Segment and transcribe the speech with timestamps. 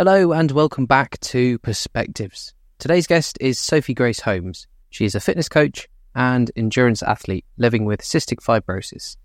[0.00, 2.54] Hello and welcome back to Perspectives.
[2.78, 4.66] Today's guest is Sophie Grace Holmes.
[4.88, 9.18] She is a fitness coach and endurance athlete living with cystic fibrosis,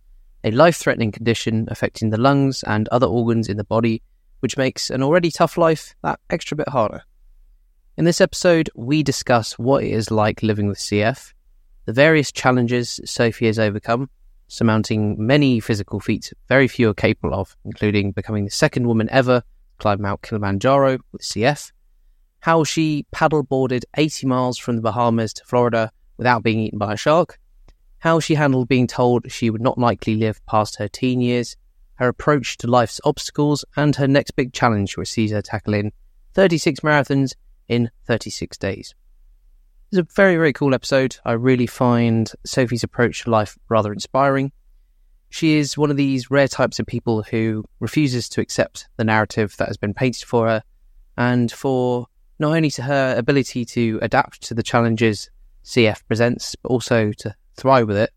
[0.44, 4.02] a life threatening condition affecting the lungs and other organs in the body,
[4.42, 7.04] which makes an already tough life that extra bit harder.
[7.96, 11.32] In this episode, we discuss what it is like living with CF,
[11.86, 14.10] the various challenges Sophie has overcome,
[14.50, 19.42] surmounting many physical feats very few are capable of, including becoming the second woman ever
[19.76, 21.71] to climb Mount Kilimanjaro with CF,
[22.39, 26.98] how she paddleboarded 80 miles from the Bahamas to Florida without being eaten by a
[26.98, 27.40] shark,
[27.99, 31.55] how she handled being told she would not likely live past her teen years,
[31.96, 35.91] her approach to life's obstacles, and her next big challenge, which sees her tackling
[36.34, 37.34] 36 marathons
[37.68, 38.94] in 36 days.
[39.91, 41.18] It's a very, very cool episode.
[41.26, 44.52] I really find Sophie's approach to life rather inspiring.
[45.35, 49.53] She is one of these rare types of people who refuses to accept the narrative
[49.57, 50.63] that has been painted for her,
[51.17, 52.07] and for
[52.39, 55.29] not only to her ability to adapt to the challenges
[55.65, 58.12] CF presents, but also to thrive with it.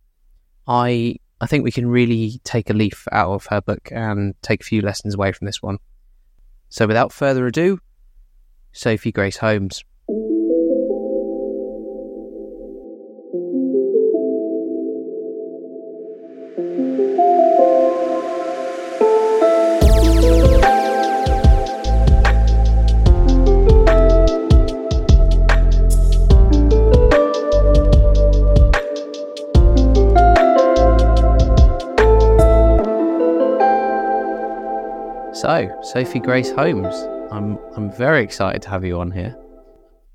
[0.69, 4.61] I I think we can really take a leaf out of her book and take
[4.61, 5.79] a few lessons away from this one.
[6.69, 7.81] So without further ado,
[8.71, 9.83] Sophie Grace Holmes.
[35.41, 36.97] So, Sophie Grace Holmes,
[37.31, 39.39] I'm I'm very excited to have you on here.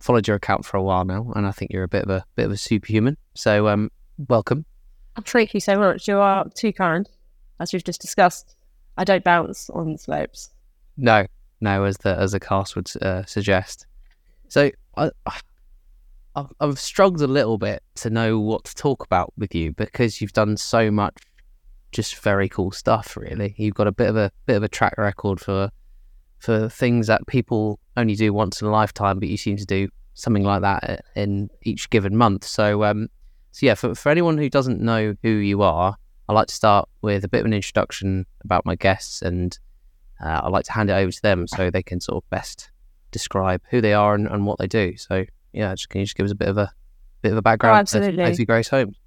[0.01, 2.25] Followed your account for a while now, and I think you're a bit of a
[2.35, 3.15] bit of a superhuman.
[3.33, 3.89] So, um,
[4.27, 4.65] welcome.
[5.23, 6.09] Thank you so much.
[6.09, 7.07] You are too kind,
[7.61, 8.57] as we've just discussed.
[8.97, 10.49] I don't bounce on slopes.
[10.97, 11.25] No,
[11.61, 13.87] no, as the as the cast would uh, suggest.
[14.49, 15.09] So, I,
[16.35, 20.19] I've, I've struggled a little bit to know what to talk about with you because
[20.19, 21.15] you've done so much
[21.93, 23.15] just very cool stuff.
[23.15, 25.69] Really, you've got a bit of a bit of a track record for
[26.39, 29.87] for things that people only do once in a lifetime, but you seem to do
[30.13, 32.43] something like that in each given month.
[32.43, 33.07] So, um,
[33.51, 35.95] so yeah, for for anyone who doesn't know who you are,
[36.27, 39.57] I like to start with a bit of an introduction about my guests, and
[40.23, 42.71] uh, I like to hand it over to them so they can sort of best
[43.11, 44.97] describe who they are and, and what they do.
[44.97, 46.71] So, yeah, just can you just give us a bit of a
[47.21, 47.75] bit of a background?
[47.75, 48.45] Oh, absolutely.
[48.45, 48.97] Grace Holmes.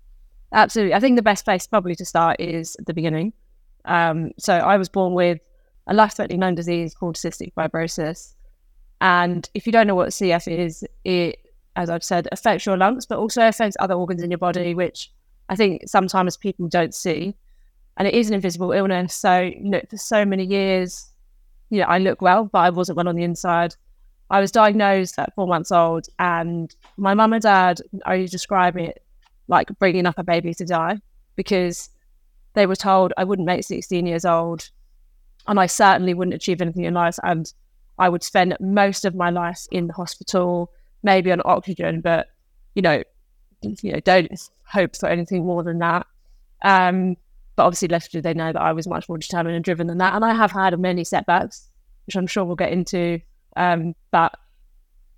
[0.53, 0.95] Absolutely.
[0.95, 3.33] I think the best place probably to start is at the beginning.
[3.85, 5.41] Um, so I was born with
[5.87, 8.35] a life-threatening lung disease called cystic fibrosis.
[9.01, 11.39] And if you don't know what CF is, it,
[11.77, 15.13] as I've said, affects your lungs, but also affects other organs in your body, which
[15.49, 17.37] I think sometimes people don't see.
[17.99, 19.15] And it is an invisible illness.
[19.15, 21.11] So, you know, for so many years,
[21.71, 23.75] you know, I look well, but I wasn't well on the inside.
[24.31, 29.03] I was diagnosed at four months old, and my mum and dad only describe it
[29.49, 30.99] like bringing up a baby to die
[31.37, 31.91] because
[32.55, 34.71] they were told I wouldn't make 16 years old
[35.47, 37.19] and I certainly wouldn't achieve anything in life.
[37.23, 37.53] And
[37.99, 40.71] I would spend most of my life in the hospital,
[41.03, 42.29] maybe on oxygen, but
[42.75, 43.03] you know,
[43.63, 44.31] you know, don't
[44.65, 46.07] hope for anything more than that.
[46.63, 47.17] Um,
[47.55, 50.15] but obviously, left they know that I was much more determined and driven than that.
[50.15, 51.69] And I have had many setbacks,
[52.07, 53.21] which I'm sure we'll get into.
[53.57, 54.37] Um, but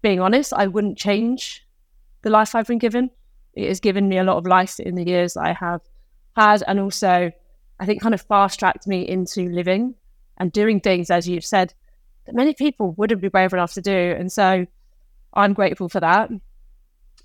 [0.03, 1.67] being honest, I wouldn't change
[2.23, 3.11] the life I've been given
[3.59, 5.81] it has given me a lot of life in the years I have
[6.37, 7.33] had, and also
[7.81, 9.95] I think kind of fast tracked me into living
[10.39, 11.75] and doing things, as you've said,
[12.27, 14.15] that many people wouldn't be brave enough to do.
[14.17, 14.65] And so
[15.35, 16.31] I'm grateful for that.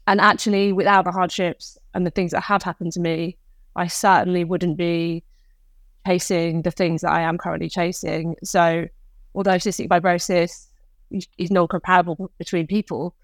[0.07, 3.38] And actually, without the hardships and the things that have happened to me,
[3.75, 5.23] I certainly wouldn't be
[6.05, 8.35] chasing the things that I am currently chasing.
[8.44, 8.88] So,
[9.35, 10.67] although cystic fibrosis
[11.38, 13.15] is not comparable between people,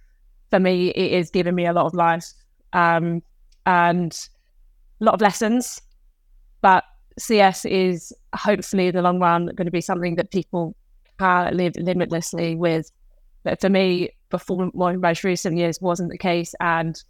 [0.52, 2.26] for me, it is giving me a lot of life
[2.74, 3.22] um,
[3.66, 4.30] and
[5.02, 5.82] a lot of lessons.
[6.62, 6.84] But
[7.20, 10.76] CF is hopefully in the long run going to be something that people
[11.18, 12.92] can live limitlessly with.
[13.44, 17.02] But for me, before my most recent years wasn't the case, and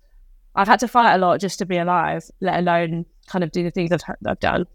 [0.56, 3.64] I've had to fight a lot just to be alive, let alone kind of do
[3.64, 4.66] the things I've, I've done.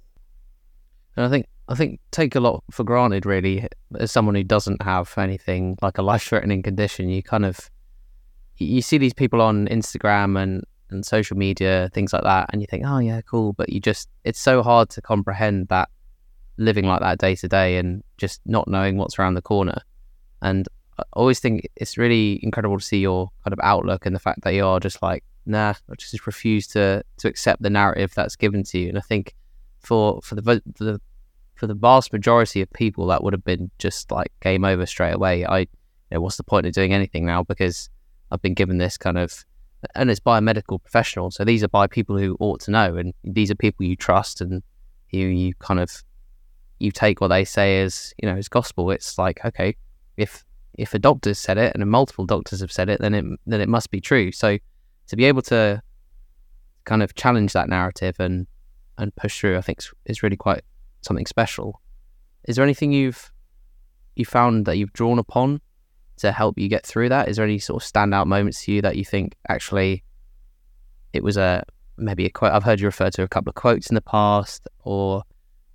[1.16, 3.66] And I think I think take a lot for granted, really,
[3.98, 7.08] as someone who doesn't have anything like a life-threatening condition.
[7.08, 7.70] You kind of
[8.56, 12.66] you see these people on Instagram and and social media, things like that, and you
[12.66, 15.88] think, oh yeah, cool, but you just it's so hard to comprehend that
[16.56, 19.82] living like that day to day and just not knowing what's around the corner.
[20.40, 20.68] And
[20.98, 24.42] I always think it's really incredible to see your kind of outlook and the fact
[24.42, 28.36] that you are just like, nah, I just refuse to to accept the narrative that's
[28.36, 28.88] given to you.
[28.88, 29.34] And I think
[29.80, 31.00] for for the for the
[31.54, 35.14] for the vast majority of people, that would have been just like game over straight
[35.14, 35.44] away.
[35.44, 35.66] I, you
[36.12, 37.88] know, what's the point of doing anything now because
[38.30, 39.44] I've been given this kind of,
[39.94, 41.30] and it's by a medical professional.
[41.30, 44.40] So these are by people who ought to know, and these are people you trust
[44.40, 44.62] and
[45.10, 46.02] you you kind of
[46.78, 48.90] you take what they say as you know as gospel.
[48.90, 49.76] It's like okay,
[50.16, 50.44] if
[50.74, 53.68] if a doctor said it and multiple doctors have said it, then it then it
[53.68, 54.32] must be true.
[54.32, 54.58] So
[55.08, 55.82] to be able to
[56.84, 58.46] kind of challenge that narrative and
[58.98, 60.62] and push through, I think is really quite
[61.02, 61.80] something special.
[62.44, 63.32] Is there anything you've
[64.16, 65.60] you found that you've drawn upon
[66.18, 67.28] to help you get through that?
[67.28, 70.04] Is there any sort of standout moments to you that you think actually
[71.12, 71.64] it was a
[71.96, 72.52] maybe a quote?
[72.52, 75.22] I've heard you refer to a couple of quotes in the past, or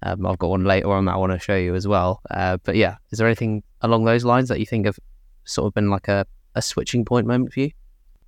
[0.04, 2.22] um, I've got one later on that I want to show you as well.
[2.30, 5.00] Uh, but yeah, is there anything along those lines that you think have
[5.46, 6.26] sort of been like a,
[6.56, 7.72] a switching point moment for you?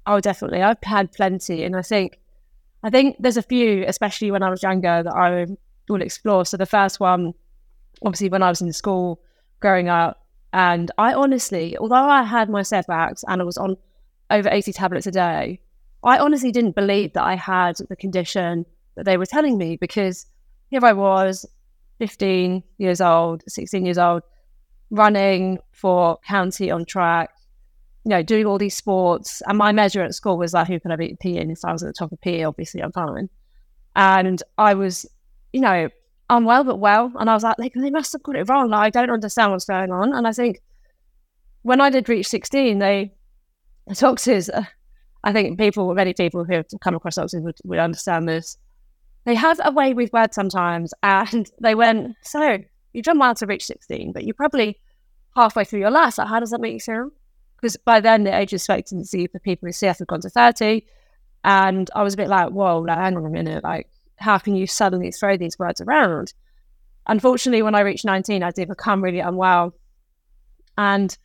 [0.08, 0.62] Oh, definitely.
[0.62, 2.20] I've had plenty, and I think
[2.84, 5.46] I think there's a few, especially when I was younger, that I
[5.88, 6.46] will explore.
[6.46, 7.34] So the first one,
[8.04, 9.22] obviously, when I was in school
[9.60, 10.21] growing up,
[10.54, 13.78] and I honestly, although I had my setbacks and I was on
[14.30, 15.60] over 80 tablets a day,
[16.04, 18.66] I honestly didn't believe that I had the condition
[18.96, 20.26] that they were telling me because
[20.70, 21.46] here I was,
[22.00, 24.24] 15 years old, 16 years old,
[24.90, 27.30] running for county on track,
[28.04, 29.42] you know, doing all these sports.
[29.48, 31.38] And my measure at school was like, who can I beat PE?
[31.38, 33.30] And if I was at the top of PE, obviously I'm fine.
[33.96, 35.06] And I was,
[35.54, 35.90] you know,
[36.32, 37.12] unwell but well.
[37.20, 38.70] And I was like, they, they must have got it wrong.
[38.70, 40.14] Like, I don't understand what's going on.
[40.14, 40.60] And I think
[41.62, 43.14] when I did reach 16, they,
[43.88, 44.64] the doctors, uh,
[45.24, 48.58] I think people, many people who have come across doctors would, would understand this.
[49.26, 50.94] They have a way with words sometimes.
[51.04, 52.58] And they went, so
[52.94, 54.80] you've done well to reach 16, but you're probably
[55.36, 56.16] halfway through your life.
[56.16, 57.12] So how does that make you feel?
[57.62, 60.86] because by then the age expectancy for people with CF had gone to 30.
[61.44, 63.90] And I was a bit like, whoa, like, hang on a minute, like,
[64.22, 66.34] how can you suddenly throw these words around?
[67.08, 69.74] Unfortunately, when I reached 19, I did become really unwell.
[70.78, 71.16] And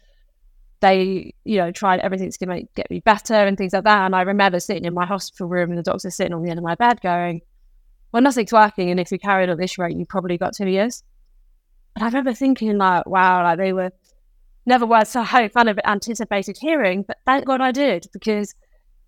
[0.80, 4.06] they, you know, tried everything to make, get me better and things like that.
[4.06, 6.58] And I remember sitting in my hospital room and the doctor sitting on the end
[6.58, 7.40] of my bed going,
[8.12, 8.90] well, nothing's working.
[8.90, 11.02] And if you carried on this rate, you probably got two years.
[11.94, 13.90] And I remember thinking like, wow, like they were
[14.66, 18.54] never was so kind of anticipated hearing, but thank God I did because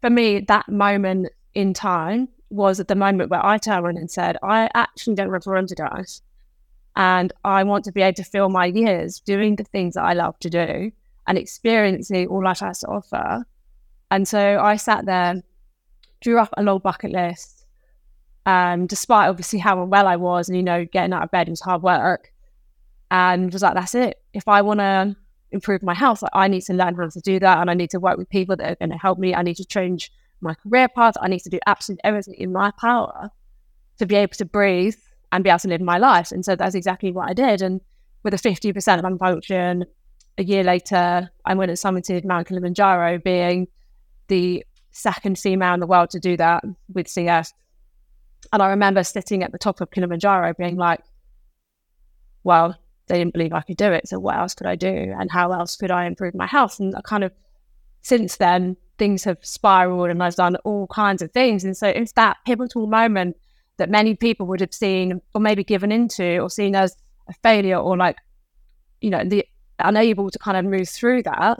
[0.00, 4.10] for me, that moment in time was at the moment where I turned around and
[4.10, 6.22] said, I actually don't want to underdose.
[6.96, 10.14] And I want to be able to fill my years doing the things that I
[10.14, 10.90] love to do
[11.26, 13.46] and experiencing all life has to offer.
[14.10, 15.42] And so I sat there,
[16.20, 17.66] drew up a long bucket list.
[18.46, 21.60] Um, despite obviously how unwell I was and, you know, getting out of bed was
[21.60, 22.32] hard work.
[23.10, 24.20] And was like, that's it.
[24.32, 25.14] If I want to
[25.50, 27.58] improve my health, like, I need to learn how to do that.
[27.58, 29.34] And I need to work with people that are going to help me.
[29.34, 31.14] I need to change my career path.
[31.20, 33.30] I need to do absolutely everything in my power
[33.98, 34.96] to be able to breathe
[35.32, 36.32] and be able to live my life.
[36.32, 37.62] And so that's exactly what I did.
[37.62, 37.80] And
[38.22, 39.84] with a 50% lung function,
[40.38, 43.66] a year later, I went and summited Mount Kilimanjaro, being
[44.28, 47.52] the second female in the world to do that with CF.
[48.52, 51.00] And I remember sitting at the top of Kilimanjaro being like,
[52.44, 52.76] well,
[53.08, 54.08] they didn't believe I could do it.
[54.08, 55.14] So what else could I do?
[55.18, 56.78] And how else could I improve my health?
[56.78, 57.32] And I kind of,
[58.02, 61.64] since then, things have spiraled and I've done all kinds of things.
[61.64, 63.36] And so it's that pivotal moment
[63.76, 66.96] that many people would have seen or maybe given into or seen as
[67.28, 68.16] a failure or like,
[69.00, 69.46] you know, the
[69.78, 71.58] unable to kind of move through that.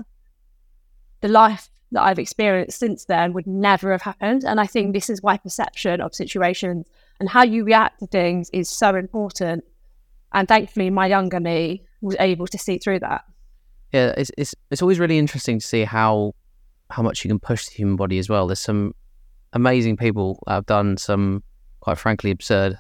[1.21, 4.45] The life that I've experienced since then would never have happened.
[4.45, 6.87] And I think this is why perception of situations
[7.21, 9.65] and how you react to things is so important
[10.33, 13.25] and thankfully, my younger me was able to see through that.
[13.93, 16.35] Yeah, it's it's it's always really interesting to see how
[16.91, 18.47] how much you can push the human body as well.
[18.47, 18.95] There's some
[19.53, 21.43] amazing people that have done some
[21.81, 22.79] quite frankly absurd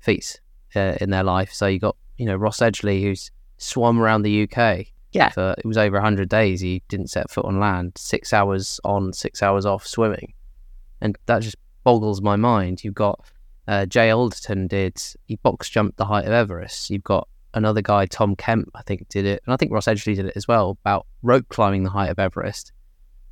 [0.00, 0.40] feats
[0.76, 1.52] uh, in their life.
[1.52, 4.86] So you got you know Ross Edgley who's swum around the UK.
[5.12, 6.60] Yeah, for it was over hundred days.
[6.60, 7.92] He didn't set foot on land.
[7.96, 10.34] Six hours on, six hours off swimming,
[11.00, 12.84] and that just boggles my mind.
[12.84, 13.24] You've got
[13.68, 16.88] uh, Jay Alderton did, he box jumped the height of Everest.
[16.88, 19.42] You've got another guy, Tom Kemp, I think, did it.
[19.44, 22.18] And I think Ross Edgley did it as well about rope climbing the height of
[22.18, 22.72] Everest.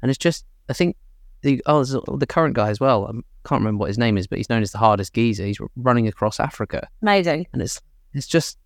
[0.07, 0.97] And it's just, I think,
[1.43, 3.07] the oh, the current guy as well.
[3.07, 3.11] I
[3.49, 5.45] can't remember what his name is, but he's known as the hardest geezer.
[5.45, 6.87] He's running across Africa.
[7.03, 7.49] Amazing.
[7.53, 7.81] And it's
[8.15, 8.57] it's just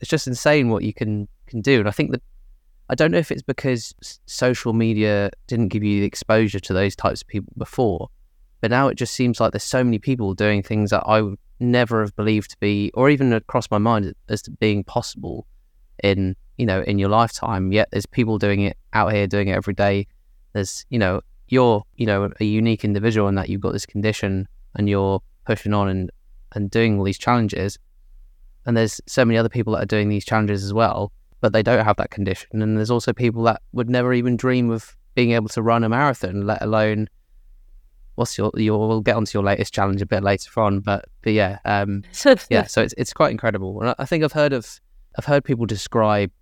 [0.00, 1.78] it's just insane what you can can do.
[1.78, 2.20] And I think that
[2.90, 3.94] I don't know if it's because
[4.26, 8.10] social media didn't give you the exposure to those types of people before,
[8.60, 11.38] but now it just seems like there's so many people doing things that I would
[11.60, 15.46] never have believed to be, or even across my mind as to being possible
[16.04, 17.72] in you know in your lifetime.
[17.72, 20.06] Yet there's people doing it out here, doing it every day.
[20.52, 24.48] There's you know you're you know a unique individual in that you've got this condition
[24.74, 26.10] and you're pushing on and
[26.52, 27.78] and doing all these challenges.
[28.66, 31.62] and there's so many other people that are doing these challenges as well, but they
[31.62, 32.62] don't have that condition.
[32.62, 35.88] And there's also people that would never even dream of being able to run a
[35.88, 37.08] marathon, let alone
[38.18, 41.32] what's your your we'll get onto your latest challenge a bit later on but but
[41.32, 42.02] yeah um
[42.50, 44.80] yeah so it's it's quite incredible and I think I've heard of
[45.16, 46.32] I've heard people describe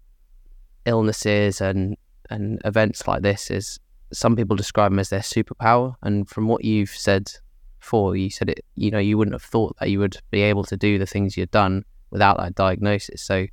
[0.87, 1.97] illnesses and
[2.31, 3.79] and events like this as
[4.13, 7.31] some people describe them as their superpower and from what you've said
[7.81, 10.65] before you said it you know you wouldn't have thought that you would be able
[10.65, 13.47] to do the things you've done without that diagnosis so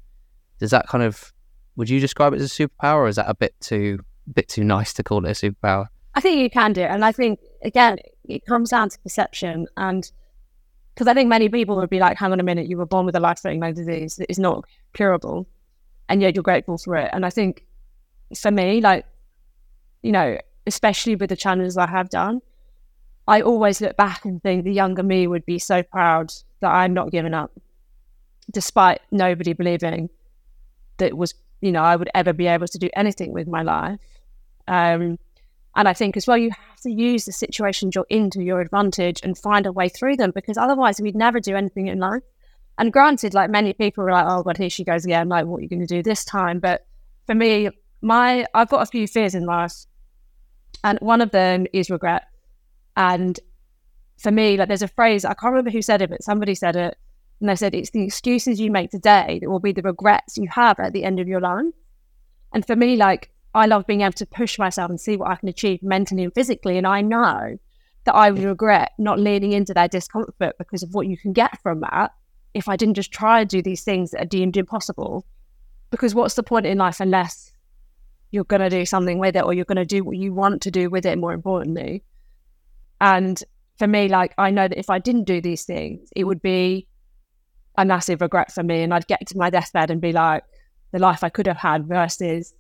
[0.60, 1.34] does that kind of
[1.76, 4.00] would you describe it as a superpower or is that a bit too
[4.34, 6.92] bit too nice to call it a superpower I think you can do it.
[6.92, 9.68] And I think, again, it comes down to perception.
[9.78, 10.10] And
[10.94, 13.06] because I think many people would be like, hang on a minute, you were born
[13.06, 15.48] with a life threatening disease that is not curable.
[16.10, 17.10] And yet you're grateful for it.
[17.14, 17.66] And I think
[18.40, 19.06] for me, like,
[20.04, 22.42] you know, especially with the challenges I have done,
[23.28, 26.94] I always look back and think the younger me would be so proud that I'm
[26.94, 27.52] not giving up,
[28.52, 30.10] despite nobody believing
[30.98, 34.00] that was, you know, I would ever be able to do anything with my life.
[34.68, 35.18] Um,
[35.76, 38.60] and I think as well, you have to use the situations you're in to your
[38.60, 42.22] advantage and find a way through them because otherwise we'd never do anything in life.
[42.78, 45.30] And granted, like many people are like, oh, God, here she goes again.
[45.30, 46.60] Like, what are you going to do this time?
[46.60, 46.86] But
[47.26, 47.70] for me,
[48.02, 49.86] my I've got a few fears in life.
[50.84, 52.28] And one of them is regret.
[52.96, 53.40] And
[54.18, 56.76] for me, like there's a phrase, I can't remember who said it, but somebody said
[56.76, 56.98] it.
[57.40, 60.48] And they said, it's the excuses you make today that will be the regrets you
[60.50, 61.66] have at the end of your life.
[62.54, 65.36] And for me, like I love being able to push myself and see what I
[65.36, 66.78] can achieve mentally and physically.
[66.78, 67.58] And I know
[68.06, 71.62] that I would regret not leaning into that discomfort because of what you can get
[71.62, 72.14] from that
[72.54, 75.26] if I didn't just try and do these things that are deemed impossible.
[75.90, 77.52] Because what's the point in life unless
[78.34, 80.64] you're going to do something with it or you're going to do what you want
[80.64, 82.04] to do with it, more importantly?
[83.00, 83.42] And
[83.78, 86.88] for me, like, I know that if I didn't do these things, it would be
[87.78, 88.82] a massive regret for me.
[88.82, 90.44] And I'd get to my deathbed and be like,
[90.94, 92.54] the life I could have had versus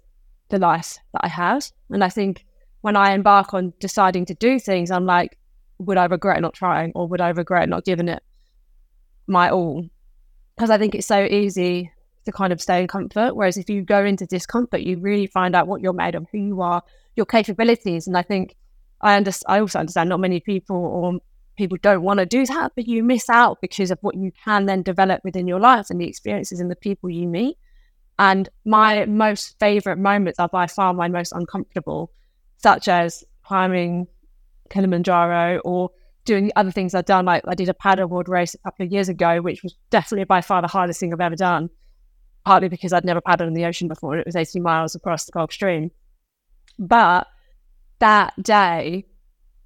[0.49, 1.65] the life that I had.
[1.89, 2.45] And I think
[2.81, 5.39] when I embark on deciding to do things, I'm like,
[5.79, 8.21] would I regret not trying or would I regret not giving it
[9.25, 9.87] my all?
[10.55, 11.91] Because I think it's so easy
[12.25, 13.35] to kind of stay in comfort.
[13.35, 16.39] Whereas if you go into discomfort, you really find out what you're made of, who
[16.39, 16.81] you are,
[17.15, 18.07] your capabilities.
[18.07, 18.55] And I think
[19.01, 21.19] I understand, I also understand not many people or
[21.57, 24.65] people don't want to do that, but you miss out because of what you can
[24.65, 27.57] then develop within your life and the experiences and the people you meet.
[28.19, 32.11] And my most favorite moments are by far my most uncomfortable,
[32.57, 34.07] such as climbing
[34.69, 35.89] Kilimanjaro or
[36.25, 37.25] doing other things I've done.
[37.25, 40.41] Like I did a paddleboard race a couple of years ago, which was definitely by
[40.41, 41.69] far the hardest thing I've ever done,
[42.45, 44.13] partly because I'd never paddled in the ocean before.
[44.13, 45.91] And it was 80 miles across the Gulf Stream.
[46.77, 47.27] But
[48.00, 49.05] that day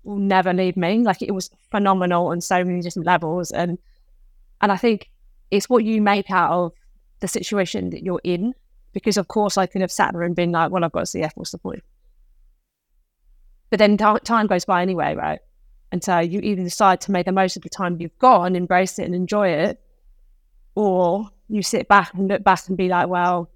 [0.03, 1.03] will never leave me.
[1.03, 3.51] Like it was phenomenal on so many different levels.
[3.51, 3.77] And
[4.61, 5.09] and I think
[5.51, 6.73] it's what you make out of
[7.19, 8.53] the situation that you're in.
[8.93, 11.05] Because of course I could have sat there and been like, well, I've got a
[11.05, 11.83] CF, what's the point?
[13.69, 15.39] But then time goes by anyway, right?
[15.91, 18.57] And so you either decide to make the most of the time you've got and
[18.57, 19.79] embrace it and enjoy it,
[20.75, 23.49] or you sit back and look back and be like, well,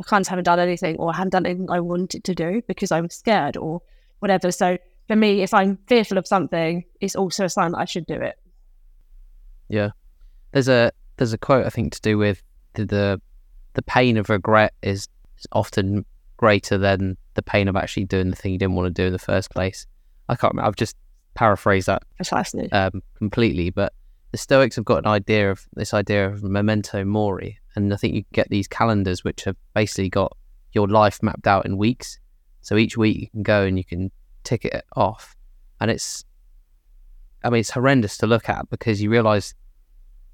[0.00, 2.62] I kind of haven't done anything, or I haven't done anything I wanted to do
[2.66, 3.82] because I was scared, or
[4.18, 4.50] whatever.
[4.50, 8.06] So for me, if I'm fearful of something, it's also a sign that I should
[8.06, 8.36] do it.
[9.68, 9.90] Yeah,
[10.52, 12.42] there's a there's a quote I think to do with
[12.74, 13.20] the, the
[13.74, 15.08] the pain of regret is
[15.52, 16.04] often
[16.36, 19.12] greater than the pain of actually doing the thing you didn't want to do in
[19.12, 19.86] the first place.
[20.28, 20.68] I can't remember.
[20.68, 20.96] I've just
[21.34, 23.92] paraphrased that precisely um, completely, but
[24.34, 28.16] the Stoics have got an idea of this idea of memento mori, and I think
[28.16, 30.36] you get these calendars which have basically got
[30.72, 32.18] your life mapped out in weeks.
[32.60, 34.10] So each week you can go and you can
[34.42, 35.36] tick it off,
[35.80, 36.24] and it's,
[37.44, 39.54] I mean, it's horrendous to look at because you realise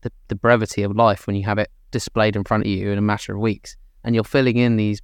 [0.01, 2.97] the, the brevity of life when you have it displayed in front of you in
[2.97, 5.03] a matter of weeks, and you're filling in these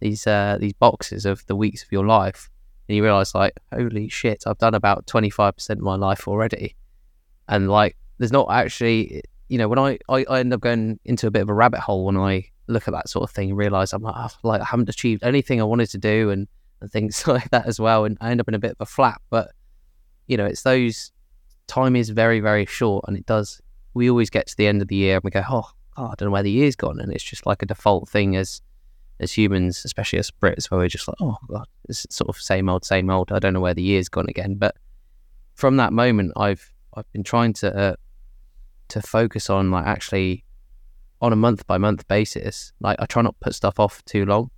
[0.00, 2.50] these uh, these boxes of the weeks of your life,
[2.88, 6.26] and you realize like, holy shit, I've done about twenty five percent of my life
[6.26, 6.74] already,
[7.46, 11.26] and like, there's not actually, you know, when I, I, I end up going into
[11.26, 13.58] a bit of a rabbit hole when I look at that sort of thing and
[13.58, 16.46] realize I'm like, oh, like I haven't achieved anything I wanted to do, and
[16.80, 18.86] and things like that as well, and I end up in a bit of a
[18.86, 19.20] flap.
[19.28, 19.50] but
[20.28, 21.10] you know, it's those
[21.66, 23.60] time is very very short, and it does.
[23.92, 26.14] We always get to the end of the year and we go, oh, oh, I
[26.16, 28.62] don't know where the year's gone, and it's just like a default thing as
[29.18, 32.68] as humans, especially as Brits, where we're just like, oh god, it's sort of same
[32.68, 33.32] old, same old.
[33.32, 34.54] I don't know where the year's gone again.
[34.54, 34.76] But
[35.54, 37.96] from that moment, I've I've been trying to uh,
[38.88, 40.44] to focus on like actually
[41.20, 42.72] on a month by month basis.
[42.80, 44.50] Like I try not to put stuff off too long.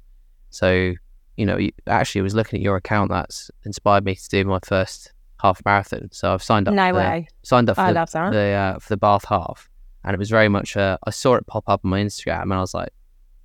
[0.50, 0.94] So
[1.36, 4.60] you know, actually, I was looking at your account that's inspired me to do my
[4.64, 5.12] first
[5.42, 6.08] half marathon.
[6.12, 6.74] So I've signed up.
[6.74, 7.28] No for, way.
[7.42, 8.32] Signed up for I the, love that.
[8.32, 9.68] the uh, for the Bath half
[10.04, 12.60] and it was very much I saw it pop up on my Instagram, and I
[12.60, 12.90] was like,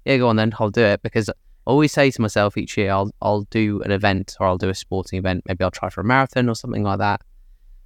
[0.05, 1.33] yeah, go on then, I'll do it because I
[1.65, 4.75] always say to myself each year, I'll I'll do an event or I'll do a
[4.75, 5.43] sporting event.
[5.47, 7.21] Maybe I'll try for a marathon or something like that,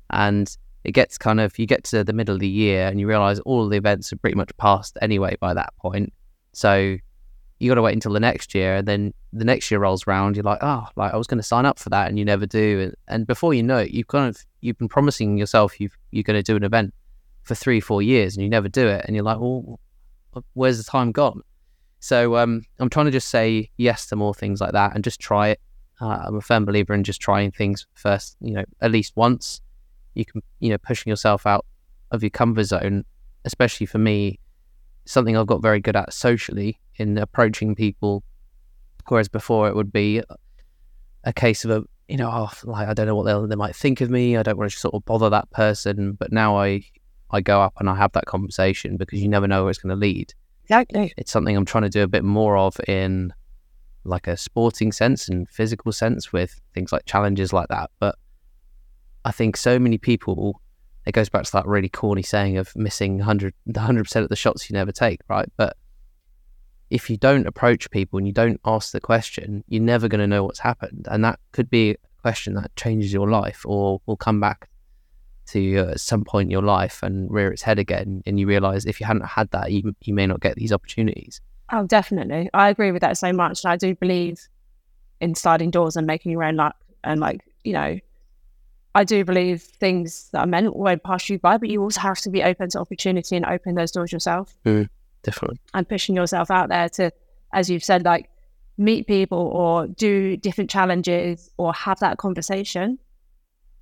[0.09, 3.07] and it gets kind of you get to the middle of the year and you
[3.07, 6.13] realize all the events are pretty much passed anyway by that point.
[6.51, 6.97] So
[7.59, 10.35] you got to wait until the next year, and then the next year rolls around.
[10.35, 12.45] You're like, oh, like I was going to sign up for that, and you never
[12.45, 12.81] do.
[12.81, 16.23] And, and before you know it, you've kind of you've been promising yourself you've you're
[16.23, 16.93] going to do an event
[17.43, 19.79] for three, four years, and you never do it, and you're like, well,
[20.53, 21.41] where's the time gone?
[21.99, 25.19] So um, I'm trying to just say yes to more things like that, and just
[25.19, 25.61] try it.
[26.01, 29.61] Uh, I'm a firm believer in just trying things first, you know, at least once.
[30.13, 31.65] You can, you know, pushing yourself out
[32.12, 33.05] of your comfort zone,
[33.46, 34.39] especially for me,
[35.05, 38.24] something I've got very good at socially in approaching people.
[39.08, 40.22] Whereas before it would be
[41.24, 44.01] a case of a, you know, oh, like I don't know what they might think
[44.01, 44.38] of me.
[44.38, 46.13] I don't want to sort of bother that person.
[46.13, 46.84] But now I,
[47.32, 49.89] I go up and I have that conversation because you never know where it's going
[49.89, 50.34] to lead.
[50.63, 51.13] Exactly.
[51.17, 53.34] It's something I'm trying to do a bit more of in
[54.05, 57.89] like a sporting sense and physical sense with things like challenges like that.
[58.00, 58.15] But
[59.25, 60.61] I think so many people,
[61.05, 64.69] it goes back to that really corny saying of missing 100, 100% of the shots
[64.69, 65.49] you never take, right?
[65.57, 65.77] But
[66.89, 70.27] if you don't approach people and you don't ask the question, you're never going to
[70.27, 71.07] know what's happened.
[71.09, 74.69] And that could be a question that changes your life or will come back
[75.47, 78.21] to you at some point in your life and rear its head again.
[78.25, 81.41] And you realize if you hadn't had that, you, you may not get these opportunities.
[81.71, 82.49] Oh, definitely.
[82.53, 83.65] I agree with that so much.
[83.65, 84.47] I do believe
[85.19, 86.75] in sliding doors and making your own luck.
[87.03, 87.99] And like, you know,
[88.95, 92.19] I do believe things that are meant won't pass you by, but you also have
[92.19, 94.55] to be open to opportunity and open those doors yourself.
[94.65, 94.89] Mm
[95.23, 95.59] definitely.
[95.73, 97.12] And pushing yourself out there to,
[97.51, 98.29] as you've said, like
[98.77, 103.00] meet people or do different challenges or have that conversation.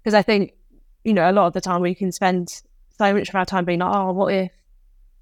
[0.01, 0.53] Because I think,
[1.03, 2.61] you know, a lot of the time we can spend
[2.97, 4.51] so much of our time being like, oh, what if?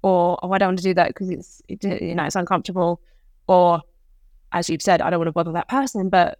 [0.02, 3.00] Or, oh, I don't want to do that because it's, it, you know, it's uncomfortable.
[3.46, 3.82] Or,
[4.52, 6.08] as you've said, I don't want to bother that person.
[6.08, 6.38] But,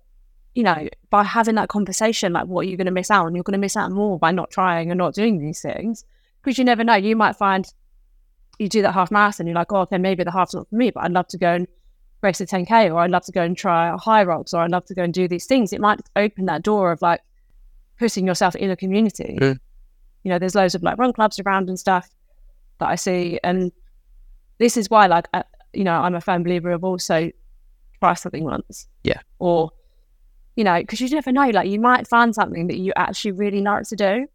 [0.54, 3.34] you know, by having that conversation, like, what are you going to miss out on?
[3.34, 6.04] You're going to miss out more by not trying and not doing these things
[6.42, 6.94] because you never know.
[6.94, 7.66] You might find
[8.60, 10.90] you do that half marathon, you're like, oh, okay, maybe the half's not for me,
[10.90, 11.66] but I'd love to go and
[12.22, 14.84] race a 10K, or I'd love to go and try a Hyrox, or I'd love
[14.86, 15.72] to go and do these things.
[15.72, 17.20] It might open that door of like
[17.98, 19.38] putting yourself in a community.
[19.40, 19.58] Mm.
[20.24, 22.10] You know, there's loads of like run clubs around and stuff
[22.78, 23.40] that I see.
[23.42, 23.72] And
[24.58, 27.30] this is why, like, uh, you know, I'm a firm believer of also
[28.00, 28.86] try something once.
[29.04, 29.20] Yeah.
[29.38, 29.70] Or,
[30.56, 33.60] you know, because you never know, like, you might find something that you actually really
[33.60, 34.26] like to do.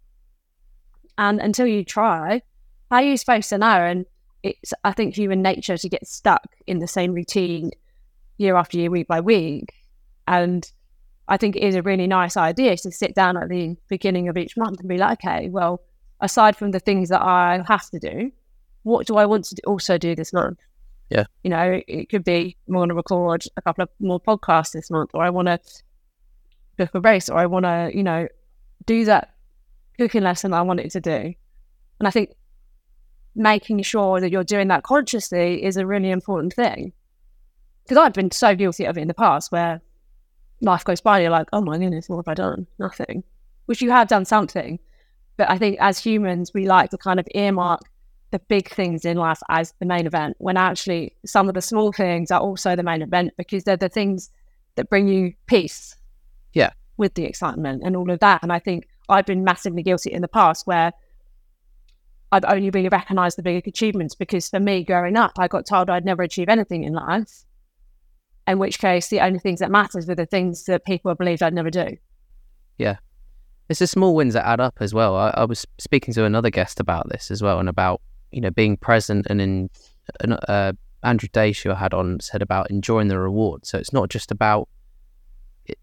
[1.18, 2.42] And until you try,
[2.90, 3.68] how are you supposed to know?
[3.68, 4.06] And
[4.44, 7.72] it's I think human nature to get stuck in the same routine
[8.38, 9.74] year after year, week by week.
[10.28, 10.70] And
[11.28, 14.38] I think it is a really nice idea to sit down at the beginning of
[14.38, 15.82] each month and be like, okay, well,
[16.20, 18.32] aside from the things that I have to do,
[18.84, 20.60] what do I want to also do this month?
[21.10, 21.26] Yeah.
[21.44, 24.92] You know, it could be I want to record a couple of more podcasts this
[24.92, 25.60] month, or I want to
[26.78, 28.28] book a race, or I want to, you know,
[28.86, 29.34] do that
[29.98, 31.34] cooking lesson I wanted to do.
[32.00, 32.32] And I think
[33.36, 36.94] making sure that you're doing that consciously is a really important thing.
[37.84, 39.82] Because I've been so guilty of it in the past where
[40.62, 42.66] life goes by and you're like, oh my goodness, what have I done?
[42.80, 43.24] Nothing.
[43.66, 44.80] Which you have done something.
[45.38, 47.82] But I think as humans, we like to kind of earmark
[48.32, 51.92] the big things in life as the main event when actually some of the small
[51.92, 54.30] things are also the main event because they're the things
[54.76, 55.96] that bring you peace.
[56.56, 56.72] Yeah.
[56.98, 58.42] With the excitement and all of that.
[58.42, 60.92] And I think I've been massively guilty in the past where
[62.32, 65.90] I've only really recognized the big achievements because for me, growing up, I got told
[65.90, 67.46] I'd never achieve anything in life.
[68.48, 71.54] In which case, the only things that matters were the things that people believed I'd
[71.54, 71.98] never do.
[72.78, 72.98] Yeah,
[73.70, 75.16] it's the small wins that add up as well.
[75.16, 78.52] I, I was speaking to another guest about this as well, and about you know
[78.52, 79.26] being present.
[79.30, 79.70] And in
[80.48, 83.66] uh, Andrew Dace, had on, said about enjoying the reward.
[83.66, 84.70] So it's not just about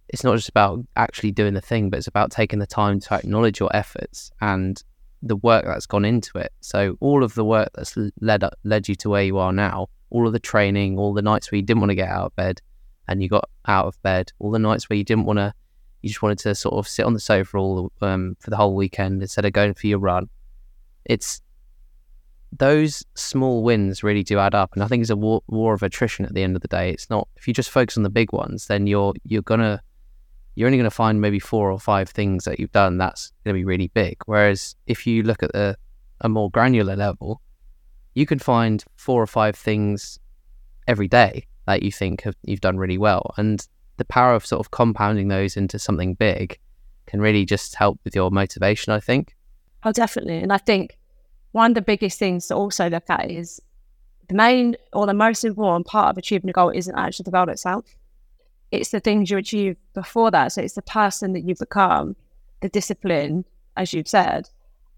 [0.08, 3.14] it's not just about actually doing the thing, but it's about taking the time to
[3.14, 4.82] acknowledge your efforts and
[5.22, 6.52] the work that's gone into it.
[6.60, 9.88] So all of the work that's led up, led you to where you are now,
[10.10, 12.36] all of the training, all the nights where you didn't want to get out of
[12.36, 12.60] bed
[13.08, 15.54] and you got out of bed, all the nights where you didn't want to,
[16.02, 18.74] you just wanted to sort of sit on the sofa all um, for the whole
[18.74, 20.28] weekend instead of going for your run.
[21.04, 21.40] It's
[22.58, 25.82] those small wins really do add up, and I think it's a war, war of
[25.82, 26.90] attrition at the end of the day.
[26.90, 29.82] It's not if you just focus on the big ones, then you're you're gonna
[30.54, 33.64] you're only to find maybe four or five things that you've done that's to be
[33.64, 34.18] really big.
[34.26, 35.76] Whereas if you look at the,
[36.20, 37.40] a more granular level,
[38.14, 40.18] you can find four or five things
[40.86, 43.32] every day that you think have, you've done really well.
[43.38, 46.58] And the power of sort of compounding those into something big
[47.06, 49.34] can really just help with your motivation, I think.
[49.84, 50.38] Oh, definitely.
[50.38, 50.98] And I think
[51.52, 53.60] one of the biggest things to also look at is
[54.28, 57.48] the main or the most important part of achieving a goal isn't actually the goal
[57.48, 57.84] itself.
[58.70, 60.52] It's the things you achieve before that.
[60.52, 62.16] So it's the person that you've become,
[62.62, 63.44] the discipline,
[63.76, 64.48] as you've said,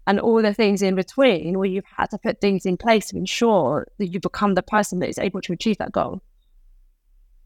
[0.07, 3.17] and all the things in between where you've had to put things in place to
[3.17, 6.21] ensure that you become the person that is able to achieve that goal.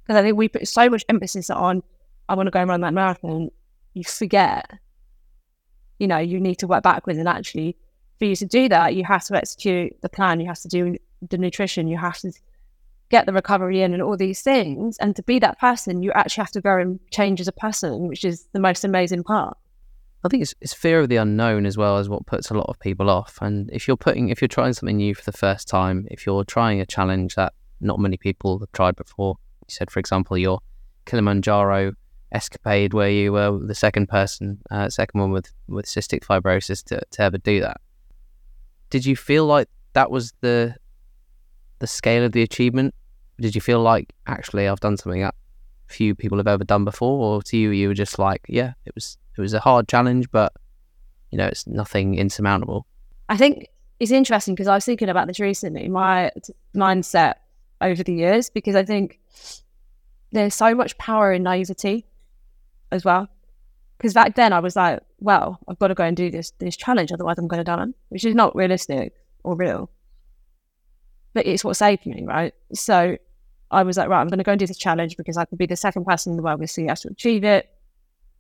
[0.03, 1.81] Because I think we put so much emphasis on,
[2.27, 3.49] I want to go and run that marathon,
[3.93, 4.69] you forget,
[5.97, 7.75] you know, you need to work backwards and actually
[8.19, 10.97] for you to do that, you have to execute the plan, you have to do
[11.27, 12.31] the nutrition, you have to
[13.09, 14.97] get the recovery in and all these things.
[14.99, 18.07] And to be that person, you actually have to go and change as a person,
[18.07, 19.57] which is the most amazing part.
[20.23, 22.67] I think it's, it's fear of the unknown as well as what puts a lot
[22.67, 23.39] of people off.
[23.41, 26.43] And if you're putting, if you're trying something new for the first time, if you're
[26.43, 30.59] trying a challenge that not many people have tried before, you said, for example, your
[31.05, 31.93] Kilimanjaro
[32.33, 37.01] escapade where you were the second person, uh, second one with, with cystic fibrosis to,
[37.11, 37.79] to ever do that
[38.89, 40.75] did you feel like that was the
[41.79, 42.93] the scale of the achievement?
[43.39, 45.35] Did you feel like actually I've done something that
[45.87, 48.93] few people have ever done before, or to you you were just like, yeah, it
[48.95, 50.53] was it was a hard challenge, but
[51.31, 52.85] you know it's nothing insurmountable.
[53.29, 53.67] I think
[53.99, 55.87] it's interesting because I was thinking about this recently.
[55.87, 56.31] My
[56.75, 57.35] mindset
[57.81, 59.19] over the years, because I think
[60.31, 62.05] there's so much power in naivety
[62.91, 63.27] as well
[63.99, 66.75] because back then I was like, well, I've got to go and do this this
[66.75, 69.89] challenge, otherwise I'm going to die, which is not realistic or real.
[71.33, 72.53] But it's what saved me, right?
[72.73, 73.17] So
[73.71, 75.57] I was like, right, I'm going to go and do this challenge because I could
[75.57, 77.69] be the second person in the world with CF to achieve it.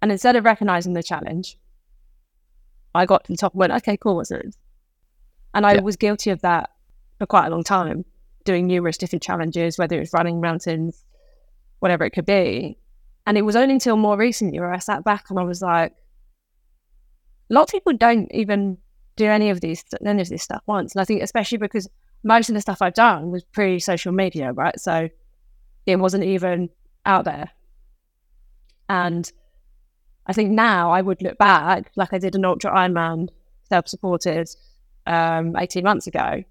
[0.01, 1.57] And instead of recognizing the challenge,
[2.95, 4.55] I got to the top and went, okay, cool, what's it?
[5.53, 5.81] And I yeah.
[5.81, 6.71] was guilty of that
[7.19, 8.05] for quite a long time,
[8.43, 11.03] doing numerous different challenges, whether it was running mountains,
[11.79, 12.77] whatever it could be.
[13.27, 15.93] And it was only until more recently where I sat back and I was like,
[17.49, 18.77] a lot of people don't even
[19.15, 20.93] do any of these any of this stuff once.
[20.93, 21.89] And I think especially because
[22.23, 24.79] most of the stuff I've done was pre social media, right?
[24.79, 25.09] So
[25.85, 26.69] it wasn't even
[27.05, 27.49] out there.
[28.87, 29.31] And
[30.25, 33.29] I think now I would look back like I did an ultra Ironman
[33.67, 34.49] self supported
[35.05, 36.43] um, 18 months ago.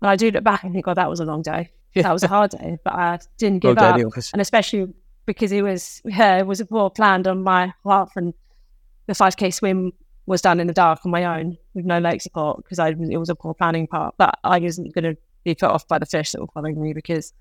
[0.00, 1.70] And I do look back and think, oh, that was a long day.
[1.94, 3.96] That was a hard day, but I didn't give up.
[4.32, 4.92] And especially
[5.26, 8.34] because it was yeah, it was more planned on my half, and
[9.06, 9.92] the 5k swim
[10.28, 13.16] was done in the dark on my own with no lake support because I it
[13.16, 14.14] was a poor planning part.
[14.18, 16.92] But I wasn't going to be put off by the fish that were following me
[16.92, 17.32] because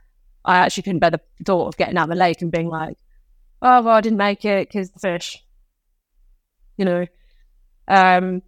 [0.45, 2.97] I actually couldn't bear the thought of getting out of the lake and being like,
[3.61, 5.43] oh well, I didn't make it because the fish,
[6.77, 7.05] you know.
[7.89, 8.41] Um,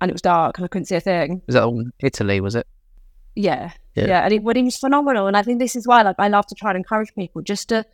[0.00, 1.42] and it was dark and I couldn't see a thing.
[1.46, 2.40] Was that all Italy?
[2.40, 2.66] Was it?
[3.34, 4.24] Yeah, yeah, yeah.
[4.24, 5.26] and it, it was phenomenal.
[5.26, 7.68] And I think this is why, like, I love to try and encourage people just
[7.68, 7.84] to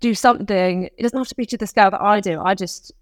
[0.00, 0.84] do something.
[0.84, 2.40] It doesn't have to be to the scale that I do.
[2.40, 2.92] I just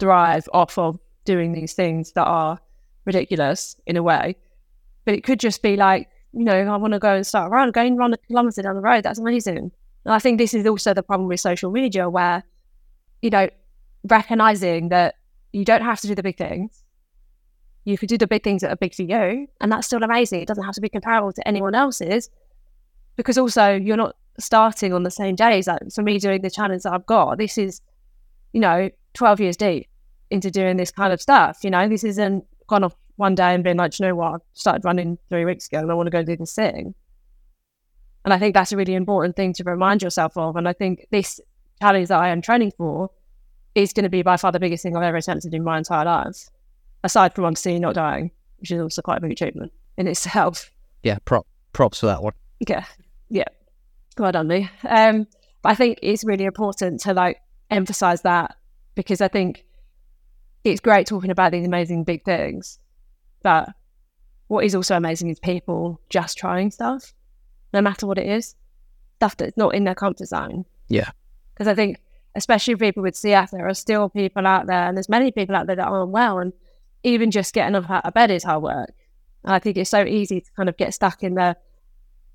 [0.00, 2.58] thrive off of doing these things that are
[3.04, 4.36] ridiculous in a way.
[5.04, 7.72] But it could just be like, you know, I want to go and start around,
[7.72, 9.04] going run a kilometer down the road.
[9.04, 9.70] That's amazing.
[10.04, 12.42] And I think this is also the problem with social media where,
[13.22, 13.48] you know,
[14.04, 15.16] recognizing that
[15.52, 16.82] you don't have to do the big things.
[17.84, 20.42] You could do the big things that are big for you, and that's still amazing.
[20.42, 22.30] It doesn't have to be comparable to anyone else's
[23.16, 25.66] because also you're not starting on the same days.
[25.66, 27.80] Like for me, doing the challenge that I've got, this is,
[28.52, 29.89] you know, 12 years deep
[30.30, 31.58] into doing this kind of stuff.
[31.62, 34.38] You know, this isn't gone off one day and been like, you know what, I
[34.54, 36.94] started running three weeks ago and I want to go do this thing.
[38.24, 40.56] And I think that's a really important thing to remind yourself of.
[40.56, 41.40] And I think this
[41.80, 43.10] challenge that I am training for
[43.74, 46.04] is going to be by far the biggest thing I've ever attempted in my entire
[46.04, 46.48] life,
[47.02, 50.70] aside from obviously not dying, which is also quite a big achievement in itself.
[51.02, 52.34] Yeah, prop, props for that one.
[52.68, 52.84] Yeah,
[53.30, 53.44] yeah
[54.20, 54.70] well done me.
[54.88, 55.26] Um,
[55.62, 57.40] but I think it's really important to like
[57.70, 58.56] emphasize that
[58.94, 59.64] because I think
[60.64, 62.78] it's great talking about these amazing big things,
[63.42, 63.70] but
[64.48, 67.14] what is also amazing is people just trying stuff,
[67.72, 68.56] no matter what it is,
[69.16, 70.64] stuff that's not in their comfort zone.
[70.88, 71.10] Yeah.
[71.54, 71.98] Because I think,
[72.34, 75.66] especially people with CF, there are still people out there, and there's many people out
[75.66, 76.52] there that aren't well, and
[77.02, 78.92] even just getting up out of bed is hard work.
[79.44, 81.56] And I think it's so easy to kind of get stuck in the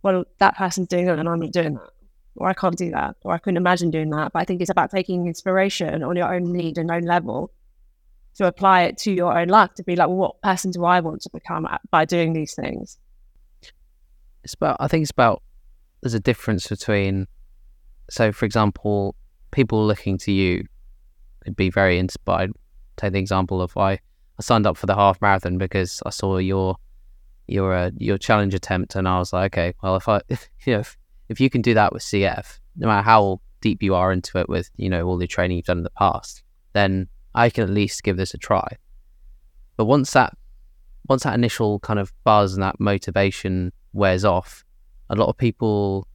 [0.06, 1.90] well, that person's doing it and I'm not doing that.
[2.36, 3.16] Or I can't do that.
[3.24, 4.34] Or I couldn't imagine doing that.
[4.34, 7.52] But I think it's about taking inspiration on your own need and own level
[8.36, 11.00] to apply it to your own life to be like, well, what person do I
[11.00, 13.00] want to become by doing these things?
[14.44, 15.42] It's about, I think it's about,
[16.02, 17.28] there's a difference between,
[18.10, 19.16] so for example,
[19.52, 20.66] people looking to you
[21.46, 22.52] could be very inspired.
[22.98, 26.38] Take the example of I, I signed up for the half marathon because I saw
[26.38, 26.76] your
[27.48, 30.74] your uh, your challenge attempt, and I was like, okay, well, if I if, you
[30.74, 30.98] know if,
[31.30, 34.50] if you can do that with CF, no matter how deep you are into it
[34.50, 36.44] with you know all the training you've done in the past,
[36.74, 38.78] then I can at least give this a try.
[39.78, 40.36] But once that
[41.08, 44.66] once that initial kind of buzz and that motivation wears off,
[45.10, 46.08] a lot of people,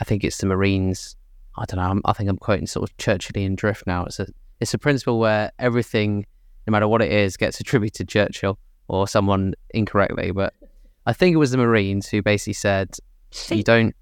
[0.00, 1.16] I think it's the Marines.
[1.56, 1.88] I don't know.
[1.88, 4.04] I'm, I think I'm quoting sort of Churchillian drift now.
[4.04, 4.26] It's a
[4.60, 6.26] it's a principle where everything,
[6.66, 10.32] no matter what it is, gets attributed to Churchill or someone incorrectly.
[10.32, 10.52] But
[11.06, 12.96] I think it was the Marines who basically said,
[13.48, 13.94] "You don't,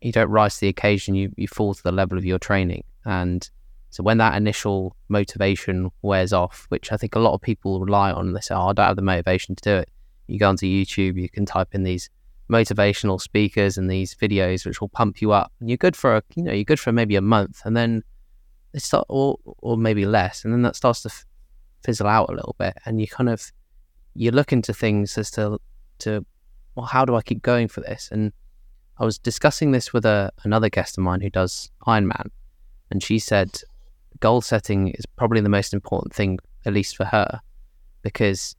[0.00, 1.14] you don't rise to the occasion.
[1.14, 3.48] You you fall to the level of your training." And
[3.96, 8.12] so when that initial motivation wears off, which I think a lot of people rely
[8.12, 9.88] on, they say, "Oh, I don't have the motivation to do it."
[10.26, 12.10] You go onto YouTube, you can type in these
[12.50, 16.22] motivational speakers and these videos which will pump you up, and you're good for a,
[16.34, 18.02] you know you're good for maybe a month, and then
[18.74, 21.10] it start or or maybe less, and then that starts to
[21.82, 23.50] fizzle out a little bit, and you kind of
[24.12, 25.58] you look into things as to
[26.00, 26.22] to
[26.74, 28.10] well, how do I keep going for this?
[28.12, 28.30] And
[28.98, 32.28] I was discussing this with a another guest of mine who does Ironman,
[32.90, 33.62] and she said
[34.20, 37.40] goal setting is probably the most important thing, at least for her,
[38.02, 38.56] because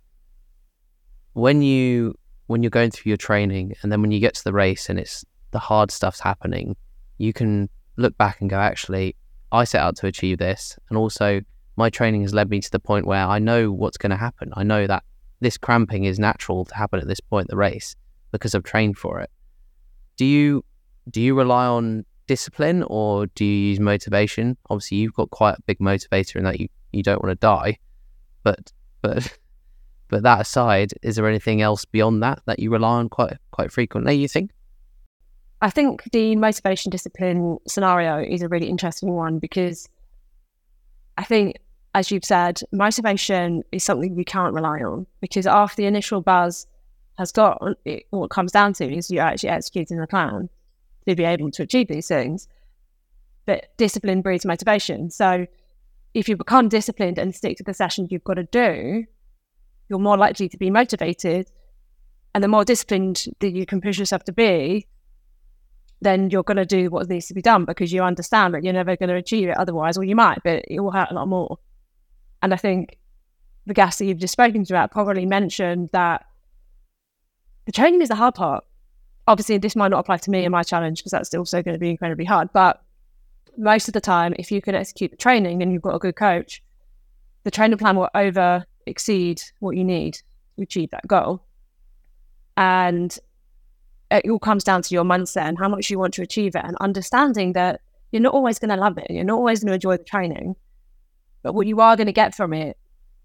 [1.34, 2.16] when you
[2.48, 4.98] when you're going through your training and then when you get to the race and
[4.98, 6.76] it's the hard stuff's happening,
[7.18, 9.16] you can look back and go, actually,
[9.52, 11.42] I set out to achieve this, and also
[11.76, 14.52] my training has led me to the point where I know what's going to happen.
[14.56, 15.04] I know that
[15.40, 17.96] this cramping is natural to happen at this point in the race
[18.32, 19.30] because I've trained for it.
[20.18, 20.66] Do you
[21.10, 24.58] do you rely on discipline or do you use motivation?
[24.70, 27.78] Obviously, you've got quite a big motivator in that you, you don't want to die,
[28.44, 29.38] but but
[30.10, 33.72] but that aside, is there anything else beyond that that you rely on quite quite
[33.72, 34.16] frequently?
[34.16, 34.52] You think?
[35.62, 39.90] I think the motivation discipline scenario is a really interesting one because
[41.18, 41.58] I think,
[41.96, 46.68] as you've said, motivation is something you can't rely on because after the initial buzz
[47.18, 50.48] has got, it, what comes down to is you're actually executing the plan
[51.08, 52.48] to be able to achieve these things.
[53.46, 55.10] But discipline breeds motivation.
[55.10, 55.48] So
[56.14, 59.06] if you become disciplined and stick to the sessions you've got to do,
[59.90, 61.50] you're more likely to be motivated.
[62.34, 64.88] And the more disciplined that you can push yourself to be,
[66.02, 68.74] then you're going to do what needs to be done because you understand that you're
[68.74, 71.28] never going to achieve it otherwise, or you might, but it will hurt a lot
[71.28, 71.58] more.
[72.42, 72.98] And I think
[73.66, 76.26] the guest that you've just spoken to about probably mentioned that
[77.66, 78.64] the training is the hard part.
[79.28, 81.80] Obviously, this might not apply to me and my challenge because that's also going to
[81.80, 82.50] be incredibly hard.
[82.54, 82.82] But
[83.58, 86.16] most of the time, if you can execute the training and you've got a good
[86.16, 86.64] coach,
[87.44, 90.14] the training plan will over exceed what you need
[90.56, 91.44] to achieve that goal.
[92.56, 93.18] And
[94.10, 96.64] it all comes down to your mindset and how much you want to achieve it
[96.64, 99.08] and understanding that you're not always going to love it.
[99.10, 100.56] You're not always going to enjoy the training.
[101.44, 102.78] But what you are going to get from it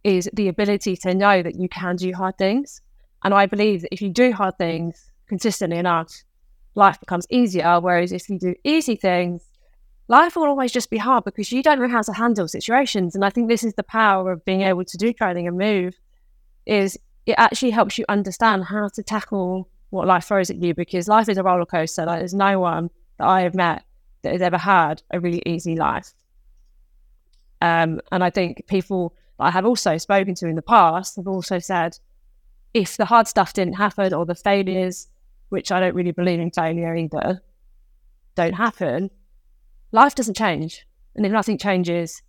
[0.02, 2.80] is the ability to know that you can do hard things.
[3.22, 6.24] And I believe that if you do hard things consistently enough,
[6.74, 7.80] life becomes easier.
[7.80, 9.42] Whereas if you do easy things,
[10.06, 13.14] life will always just be hard because you don't know how to handle situations.
[13.14, 15.98] And I think this is the power of being able to do training and move
[16.66, 21.08] is it actually helps you understand how to tackle what life throws at you because
[21.08, 22.04] life is a roller coaster.
[22.04, 23.84] Like there's no one that I have met
[24.20, 26.12] that has ever had a really easy life.
[27.62, 31.26] Um, and I think people that I have also spoken to in the past have
[31.26, 31.98] also said,
[32.74, 35.08] if the hard stuff didn't happen or the failures,
[35.52, 37.42] which I don't really believe in failure either,
[38.34, 39.10] don't happen,
[39.92, 40.86] life doesn't change.
[41.14, 42.22] And if nothing changes,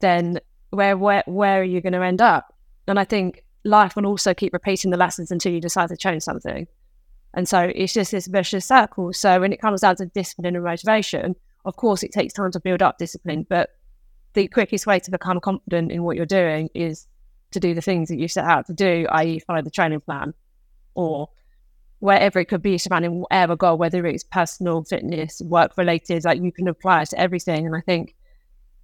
[0.00, 2.52] then where where where are you going to end up?
[2.88, 6.24] And I think life will also keep repeating the lessons until you decide to change
[6.24, 6.66] something.
[7.32, 9.12] And so it's just this vicious circle.
[9.12, 12.60] So when it comes down to discipline and motivation, of course, it takes time to
[12.60, 13.70] build up discipline, but
[14.32, 17.06] the quickest way to become confident in what you're doing is
[17.52, 20.34] to do the things that you set out to do, i.e., follow the training plan
[20.96, 21.28] or
[22.04, 26.52] wherever it could be surrounding whatever goal, whether it's personal, fitness, work related, like you
[26.52, 27.64] can apply it to everything.
[27.64, 28.14] And I think,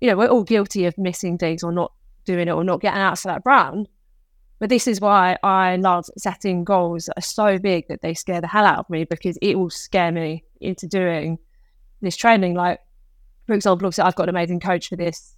[0.00, 1.92] you know, we're all guilty of missing things or not
[2.24, 3.90] doing it or not getting out to that brand.
[4.59, 8.40] But this is why I love setting goals that are so big that they scare
[8.40, 11.38] the hell out of me because it will scare me into doing
[12.00, 12.54] this training.
[12.54, 12.80] Like,
[13.46, 15.37] for example, obviously I've got an amazing coach for this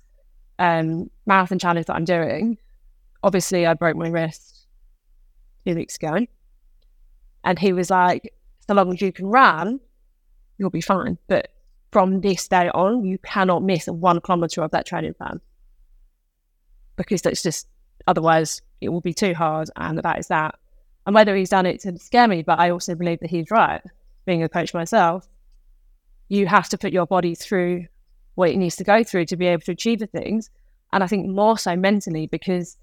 [0.60, 2.58] um, marathon challenge that I'm doing.
[3.24, 4.68] Obviously, I broke my wrist
[5.66, 6.28] two weeks ago.
[7.44, 8.34] And he was like,
[8.66, 9.80] so long as you can run,
[10.58, 11.18] you'll be fine.
[11.26, 11.48] But
[11.90, 15.40] from this day on, you cannot miss one kilometer of that training plan
[16.96, 17.66] because that's just
[18.06, 20.56] otherwise it will be too hard, and that is that.
[21.06, 23.82] And whether he's done it to scare me, but I also believe that he's right.
[24.24, 25.28] Being a coach myself,
[26.28, 27.86] you have to put your body through
[28.34, 30.48] what it needs to go through to be able to achieve the things.
[30.92, 32.76] And I think more so mentally, because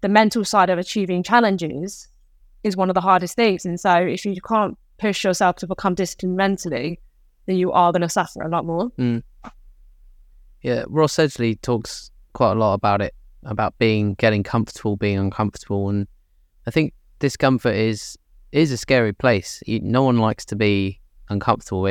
[0.00, 2.08] the mental side of achieving challenges
[2.64, 3.64] is one of the hardest things.
[3.64, 6.98] And so if you can't push yourself to become disciplined mentally,
[7.46, 8.90] then you are going to suffer a lot more.
[8.98, 9.22] Mm.
[10.62, 15.90] Yeah, Ross Edgley talks quite a lot about it about being getting comfortable, being uncomfortable,
[15.90, 16.06] and
[16.66, 18.16] I think discomfort is
[18.52, 19.62] is a scary place.
[19.66, 21.86] You, no one likes to be uncomfortable.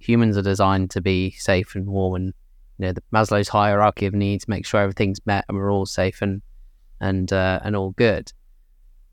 [0.00, 2.34] Humans are designed to be safe and warm, and
[2.78, 6.20] you know the Maslow's hierarchy of needs make sure everything's met and we're all safe
[6.20, 6.42] and
[7.00, 8.32] and uh, and all good.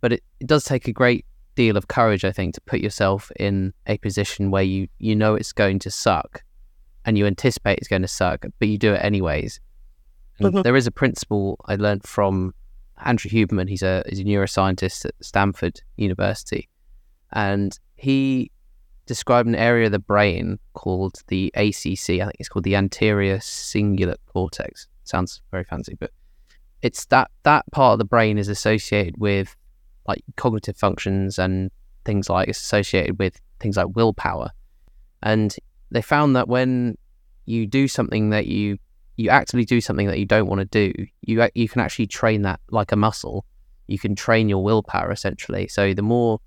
[0.04, 3.32] But it, it does take a great deal of courage, I think, to put yourself
[3.40, 6.44] in a position where you you know it's going to suck,
[7.06, 9.62] and you anticipate it's going to suck, but you do it anyways.
[10.42, 10.64] Mm-hmm.
[10.64, 12.54] There is a principle I learned from
[13.06, 13.70] Andrew Huberman.
[13.70, 16.68] He's a he's a neuroscientist at Stanford University,
[17.32, 18.52] and he
[19.06, 22.20] described an area of the brain called the ACC.
[22.20, 24.90] I think it's called the anterior cingulate cortex.
[25.06, 26.12] Sounds very fancy, but
[26.82, 29.56] it's that that part of the brain is associated with
[30.08, 31.72] like cognitive functions and
[32.06, 34.50] things like it's associated with things like willpower.
[35.22, 35.56] And
[35.92, 36.98] they found that when
[37.46, 38.78] you do something that you
[39.16, 42.42] you actively do something that you don't want to do, you you can actually train
[42.44, 43.46] that like a muscle.
[43.88, 45.68] You can train your willpower essentially.
[45.68, 46.40] So the more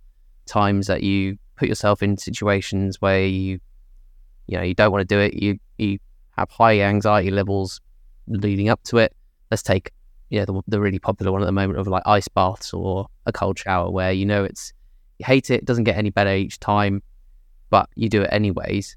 [0.47, 3.61] times that you put yourself in situations where you
[4.47, 5.99] you know you don't want to do it, you you
[6.37, 7.81] have high anxiety levels
[8.27, 9.15] leading up to it.
[9.51, 9.93] Let's take
[10.31, 13.33] yeah the, the really popular one at the moment of like ice baths or a
[13.33, 14.73] cold shower where you know it's
[15.19, 17.03] you hate it, it doesn't get any better each time,
[17.71, 18.97] but you do it anyways.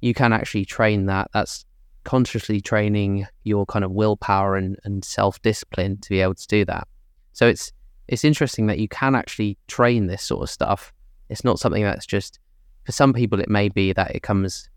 [0.00, 1.30] You can actually train that.
[1.32, 1.64] That's
[2.04, 6.64] consciously training your kind of willpower and, and self discipline to be able to do
[6.66, 6.86] that.
[7.32, 7.72] So it's
[8.08, 10.92] it's interesting that you can actually train this sort of stuff.
[11.28, 12.38] It's not something that's just
[12.84, 14.70] for some people it may be that it comes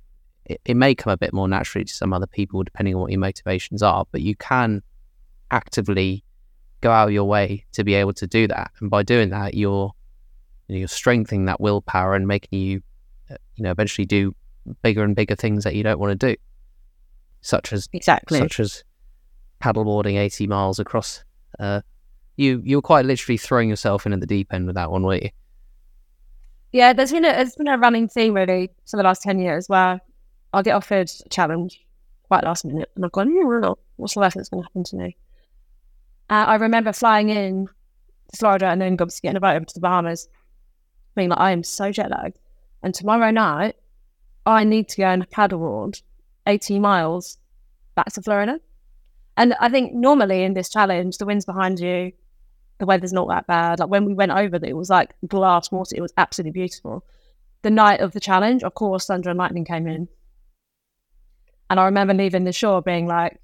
[0.46, 3.12] it, it may come a bit more naturally to some other people depending on what
[3.12, 4.82] your motivations are, but you can
[5.52, 6.24] actively
[6.82, 8.72] go out of your way to be able to do that.
[8.80, 9.94] And by doing that you're
[10.68, 12.82] you know, you're strengthening that willpower and making you
[13.32, 14.36] uh, you know eventually do
[14.82, 16.40] bigger and bigger things that you don't want to do
[17.42, 18.84] such as exactly such as
[19.62, 21.24] paddleboarding 80 miles across.
[21.58, 21.82] Uh,
[22.38, 25.24] you you're quite literally throwing yourself in at the deep end with that one, weren't
[25.24, 25.30] you?
[26.72, 29.68] Yeah, there's been a it's been a running theme really for the last ten years
[29.68, 30.00] where
[30.54, 31.86] I'll get offered a challenge
[32.24, 34.96] quite last minute, and I've gone, oh, what's the worst that's going to happen to
[34.96, 35.18] me?
[36.30, 37.68] Uh, I remember flying in
[38.32, 40.28] to Florida and then obviously getting a boat over to the Bahamas,
[41.16, 42.40] being like, I am so jet lagged,
[42.84, 43.76] and tomorrow night
[44.46, 46.02] I need to go and paddleboard
[46.48, 47.38] 18 miles
[47.96, 48.60] back to Florida.
[49.38, 52.12] And I think normally in this challenge, the wind's behind you,
[52.80, 53.80] the weather's not that bad.
[53.80, 55.96] Like when we went over, it was like glass water.
[55.96, 57.06] It was absolutely beautiful.
[57.62, 60.08] The night of the challenge, of course, thunder and lightning came in.
[61.70, 63.40] And I remember leaving the shore being like,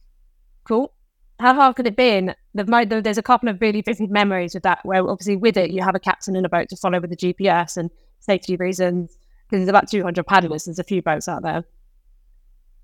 [0.63, 0.94] cool.
[1.39, 2.09] How hard could it be?
[2.09, 5.71] And the, there's a couple of really vivid memories with that, where obviously with it,
[5.71, 9.17] you have a captain in a boat to follow with the GPS and safety reasons,
[9.45, 10.65] because there's about 200 paddlers.
[10.65, 11.65] There's a few boats out there.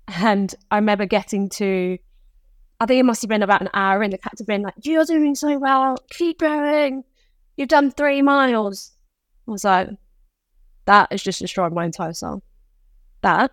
[0.08, 1.96] And I remember getting to,
[2.78, 5.04] I think it must have been about an hour, and the captain being like, You're
[5.06, 7.04] doing so well, keep going.
[7.56, 8.92] You've done three miles.
[9.48, 9.88] I was like,
[10.84, 12.42] That has just destroyed my entire soul.
[13.22, 13.52] That,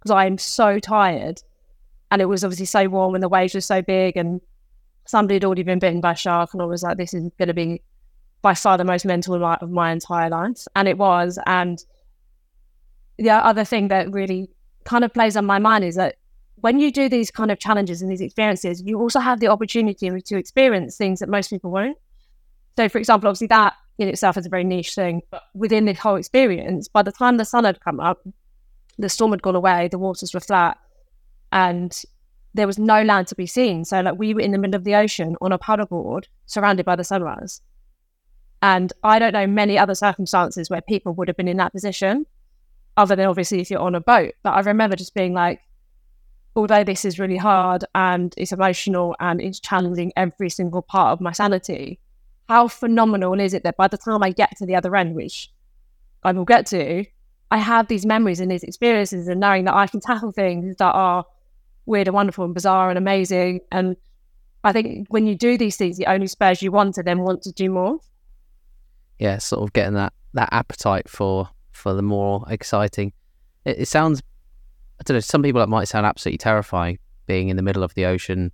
[0.00, 1.42] because I am so tired.
[2.12, 4.42] And it was obviously so warm, and the waves were so big, and
[5.06, 6.52] somebody had already been bitten by a shark.
[6.52, 7.80] And I was like, This is going to be
[8.42, 10.66] by far the most mental night of my entire life.
[10.76, 11.38] And it was.
[11.46, 11.82] And
[13.16, 14.50] the other thing that really
[14.84, 16.16] kind of plays on my mind is that
[16.56, 20.10] when you do these kind of challenges and these experiences, you also have the opportunity
[20.20, 21.96] to experience things that most people won't.
[22.76, 25.94] So, for example, obviously that in itself is a very niche thing, but within the
[25.94, 28.22] whole experience, by the time the sun had come up,
[28.98, 30.76] the storm had gone away, the waters were flat,
[31.52, 32.02] and
[32.54, 33.84] there was no land to be seen.
[33.84, 36.96] So, like, we were in the middle of the ocean on a paddleboard, surrounded by
[36.96, 37.60] the sunrise.
[38.60, 42.26] And I don't know many other circumstances where people would have been in that position
[42.96, 44.34] other than obviously if you're on a boat.
[44.42, 45.60] But I remember just being like,
[46.54, 51.20] although this is really hard and it's emotional and it's challenging every single part of
[51.20, 51.98] my sanity,
[52.48, 55.50] how phenomenal is it that by the time I get to the other end, which
[56.22, 57.04] I will get to,
[57.50, 60.92] I have these memories and these experiences and knowing that I can tackle things that
[60.92, 61.24] are
[61.86, 63.60] weird and wonderful and bizarre and amazing.
[63.70, 63.96] And
[64.64, 67.42] I think when you do these things, it only spurs you on to then want
[67.42, 67.98] to do more.
[69.18, 73.12] Yeah, sort of getting that that appetite for for the more exciting.
[73.64, 74.22] It, it sounds,
[75.00, 77.94] I don't know, some people it might sound absolutely terrifying being in the middle of
[77.94, 78.52] the ocean,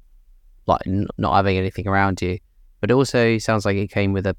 [0.66, 2.38] like n- not having anything around you.
[2.80, 4.36] But it also sounds like it came with a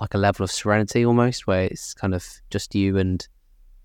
[0.00, 3.26] like a level of serenity almost, where it's kind of just you and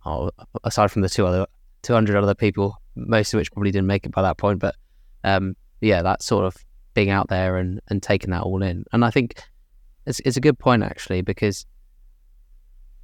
[0.05, 0.31] oh,
[0.63, 1.45] aside from the two other
[1.83, 4.59] two hundred other people, most of which probably didn't make it by that point.
[4.59, 4.75] But
[5.23, 6.57] um, yeah, that sort of
[6.93, 9.43] being out there and and taking that all in, and I think
[10.05, 11.65] it's it's a good point actually because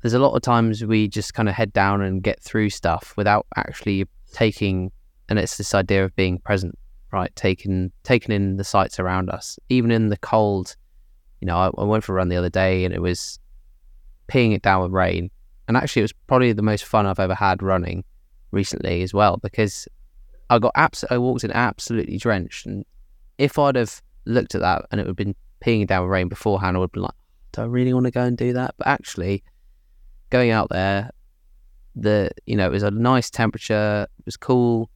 [0.02, 3.14] there's a lot of times we just kind of head down and get through stuff
[3.16, 4.92] without actually taking
[5.28, 6.78] and it's this idea of being present
[7.12, 10.76] right taking taking in the sights around us even in the cold
[11.42, 13.40] you know, I, I went for a run the other day and it was
[14.28, 15.32] peeing it down with rain.
[15.68, 18.04] And actually, it was probably the most fun I've ever had running
[18.52, 19.88] recently as well because
[20.50, 22.66] I got abs- I walked in absolutely drenched.
[22.66, 22.86] And
[23.38, 26.76] if I'd have looked at that and it would have been peeing down rain beforehand,
[26.76, 27.14] I would have been like,
[27.52, 28.76] do I really want to go and do that?
[28.78, 29.44] But actually,
[30.30, 31.12] going out there,
[31.96, 34.90] the you know it was a nice temperature, it was cool.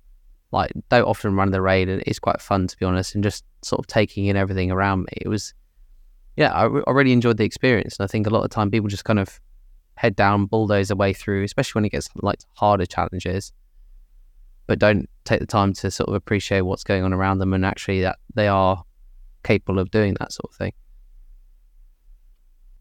[0.51, 3.15] Like don't often run in the rain, and it's quite fun to be honest.
[3.15, 5.53] And just sort of taking in everything around me, it was
[6.35, 7.97] yeah, I, I really enjoyed the experience.
[7.97, 9.39] And I think a lot of time people just kind of
[9.95, 13.53] head down, bulldoze their way through, especially when it gets like harder challenges,
[14.67, 17.65] but don't take the time to sort of appreciate what's going on around them and
[17.65, 18.83] actually that they are
[19.43, 20.73] capable of doing that sort of thing.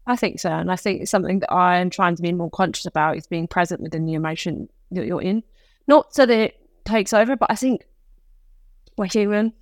[0.05, 0.49] I think so.
[0.49, 3.27] And I think it's something that I am trying to be more conscious about is
[3.27, 5.43] being present within the emotion that you're in.
[5.87, 7.85] Not so that it takes over, but I think
[8.97, 9.53] we're human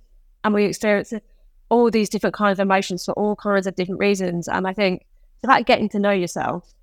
[0.44, 1.12] and we experience
[1.68, 4.48] all these different kinds of emotions for all kinds of different reasons.
[4.48, 6.74] And I think it's about getting to know yourself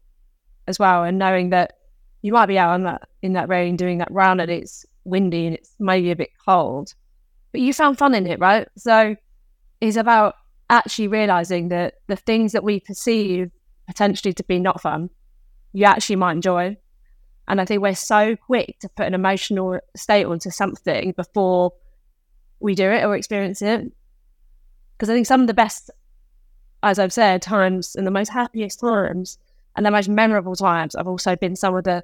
[0.69, 1.73] as well and knowing that
[2.21, 5.47] you might be out on that in that rain doing that run and it's windy
[5.47, 6.93] and it's maybe a bit cold,
[7.51, 8.67] but you found fun in it, right?
[8.77, 9.15] So
[9.81, 10.35] it's about
[10.69, 13.51] actually realizing that the things that we perceive
[13.87, 15.09] potentially to be not fun,
[15.73, 16.77] you actually might enjoy.
[17.47, 21.73] And I think we're so quick to put an emotional state onto something before
[22.59, 23.91] we do it or experience it.
[24.95, 25.89] Because I think some of the best,
[26.83, 29.39] as I've said, times and the most happiest times
[29.79, 32.03] and the most memorable times have also been some of the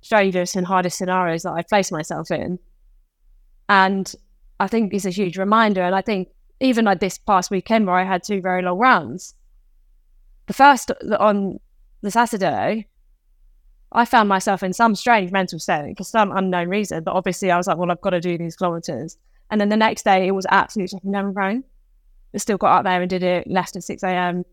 [0.00, 2.58] strangest and hardest scenarios that I've placed myself in.
[3.68, 4.10] And
[4.58, 5.82] I think it's a huge reminder.
[5.82, 6.28] And I think
[6.60, 9.34] even like this past weekend where I had two very long runs,
[10.46, 11.60] the first on
[12.00, 12.88] the Saturday,
[13.92, 17.04] I found myself in some strange mental state for some unknown reason.
[17.04, 19.18] But obviously, I was like, well, I've got to do these kilometers.
[19.50, 21.64] And then the next day, it was absolutely never rain.
[22.34, 24.46] I still got up there and did it, left at 6 a.m.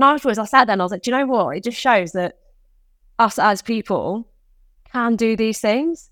[0.00, 1.54] And afterwards, I sat there and I was like, do you know what?
[1.54, 2.38] It just shows that
[3.18, 4.26] us as people
[4.90, 6.08] can do these things.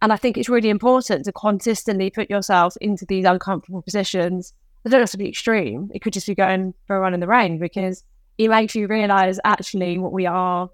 [0.00, 4.54] And I think it's really important to consistently put yourself into these uncomfortable positions.
[4.82, 5.90] They don't have to be extreme.
[5.92, 8.02] It could just be going for a run in the rain because
[8.38, 10.70] it makes you realize actually what we are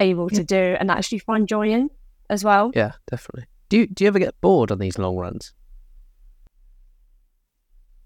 [0.00, 1.90] able to do and actually find joy in
[2.30, 2.72] as well.
[2.74, 3.44] Yeah, definitely.
[3.68, 5.52] Do you do you ever get bored on these long runs?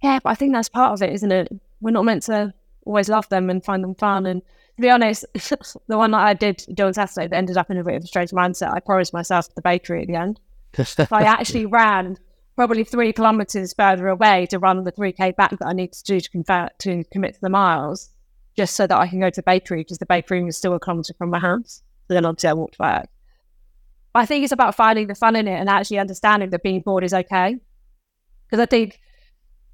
[0.03, 1.49] Yeah, but I think that's part of it, isn't it?
[1.81, 2.53] We're not meant to
[2.85, 4.27] always love them and find them fun.
[4.27, 4.43] And
[4.77, 7.79] to be honest, the one that I did do on Saturday that ended up in
[7.79, 10.41] a bit of a strange mindset, I promised myself the bakery at the end.
[11.13, 12.17] I actually ran
[12.57, 16.21] probably three kilometers further away to run the 3K back that I need to do
[16.21, 18.11] to, convert, to commit to the miles,
[18.57, 20.81] just so that I can go to the bakery because the bakery was still a
[20.81, 21.83] kilometer from my house.
[22.09, 23.09] So then obviously I walked back.
[24.15, 27.05] I think it's about finding the fun in it and actually understanding that being bored
[27.05, 27.57] is okay.
[28.47, 29.01] Because I think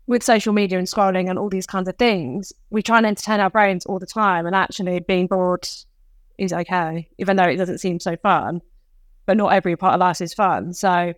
[0.08, 3.40] with social media and scrolling and all these kinds of things, we try and entertain
[3.40, 4.46] our brains all the time.
[4.46, 5.68] And actually, being bored
[6.38, 8.62] is okay, even though it doesn't seem so fun.
[9.26, 10.72] But not every part of life is fun.
[10.72, 11.12] So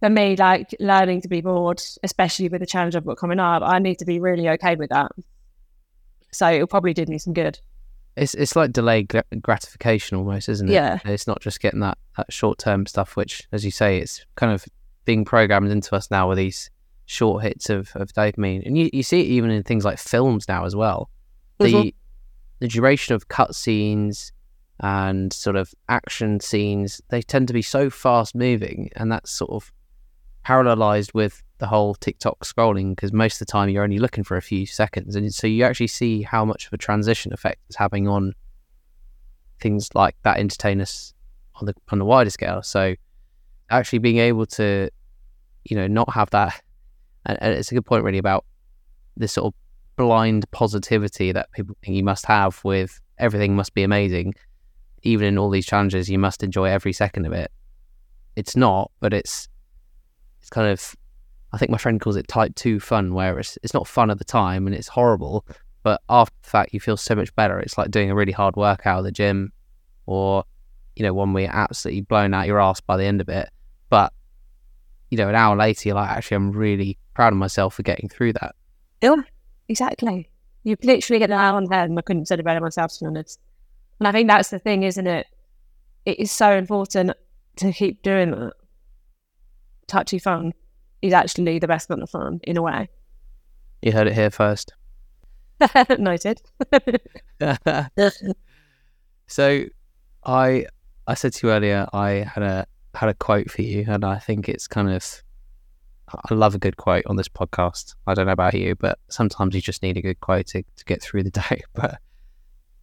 [0.00, 3.62] for me, like learning to be bored, especially with the challenge I've got coming up,
[3.64, 5.10] I need to be really okay with that.
[6.30, 7.58] So it'll probably did me some good.
[8.16, 9.12] It's it's like delayed
[9.42, 10.72] gratification almost, isn't it?
[10.72, 11.00] Yeah.
[11.04, 14.52] It's not just getting that, that short term stuff, which, as you say, it's kind
[14.52, 14.64] of
[15.04, 16.70] being programmed into us now with these
[17.06, 18.64] short hits of, of dopamine.
[18.66, 21.10] And you, you see it even in things like films now as well.
[21.58, 21.88] The mm-hmm.
[22.60, 24.32] the duration of cutscenes
[24.80, 29.50] and sort of action scenes, they tend to be so fast moving and that's sort
[29.50, 29.72] of
[30.44, 34.36] parallelized with the whole TikTok scrolling because most of the time you're only looking for
[34.36, 35.16] a few seconds.
[35.16, 38.34] And so you actually see how much of a transition effect it's having on
[39.60, 41.14] things like that entertain us
[41.56, 42.62] on the on the wider scale.
[42.62, 42.96] So
[43.70, 44.90] actually being able to,
[45.64, 46.60] you know, not have that
[47.26, 48.44] and, and it's a good point really about
[49.16, 49.54] this sort of
[49.96, 54.34] blind positivity that people think you must have with everything must be amazing.
[55.02, 57.50] Even in all these challenges, you must enjoy every second of it.
[58.36, 59.48] It's not, but it's
[60.40, 60.94] it's kind of
[61.52, 64.18] I think my friend calls it type two fun, where it's it's not fun at
[64.18, 65.46] the time and it's horrible,
[65.82, 67.60] but after the fact you feel so much better.
[67.60, 69.52] It's like doing a really hard workout at the gym,
[70.06, 70.44] or
[70.96, 73.50] you know one where you're absolutely blown out your ass by the end of it.
[73.88, 74.12] But
[75.14, 78.08] you know, an hour later, you're like, actually, I'm really proud of myself for getting
[78.08, 78.56] through that.
[79.00, 79.22] Yeah,
[79.68, 80.28] exactly.
[80.64, 83.04] You literally get an hour on head, and I couldn't said it better myself, to
[83.04, 83.38] be honest.
[84.00, 85.28] And I think that's the thing, isn't it?
[86.04, 87.12] It is so important
[87.58, 88.54] to keep doing that.
[89.86, 90.52] Touchy fun
[91.00, 92.88] is actually the best kind of fun, in a way.
[93.82, 94.74] You heard it here first.
[95.98, 96.42] Noted.
[99.28, 99.64] so,
[100.24, 100.66] I
[101.06, 104.18] I said to you earlier, I had a had a quote for you, and I
[104.18, 105.22] think it's kind of
[106.08, 107.94] I love a good quote on this podcast.
[108.06, 110.84] I don't know about you, but sometimes you just need a good quote to, to
[110.84, 111.62] get through the day.
[111.72, 111.98] But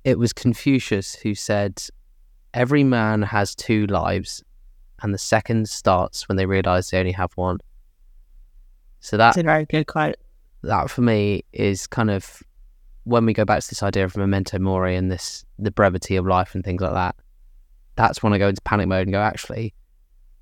[0.03, 1.82] it was Confucius who said,
[2.53, 4.43] Every man has two lives,
[5.01, 7.59] and the second starts when they realize they only have one.
[8.99, 10.16] So that, That's a very good quote.
[10.64, 12.43] that for me is kind of
[13.03, 16.28] when we go back to this idea of memento mori and this the brevity of
[16.28, 17.16] life and things like that.
[17.95, 19.74] That's when I go into panic mode and go, actually,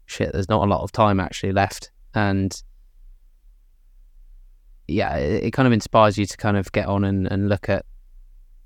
[0.09, 2.61] shit, there's not a lot of time actually left, and
[4.87, 7.69] yeah, it, it kind of inspires you to kind of get on and, and look
[7.69, 7.85] at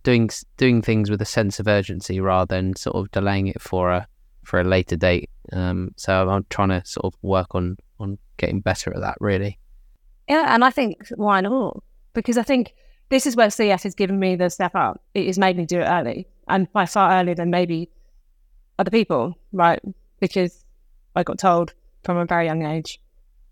[0.03, 3.91] doing doing things with a sense of urgency rather than sort of delaying it for
[3.91, 4.07] a
[4.43, 5.29] for a later date.
[5.51, 9.17] Um, so I'm trying to sort of work on on getting better at that.
[9.19, 9.57] Really,
[10.29, 11.81] Yeah, and I think why not?
[12.13, 12.73] Because I think
[13.09, 15.01] this is where CF has given me the step up.
[15.13, 17.89] It has made me do it early, and by far earlier than maybe
[18.79, 19.79] other people, right?
[20.19, 20.62] Because
[21.15, 22.99] I got told from a very young age,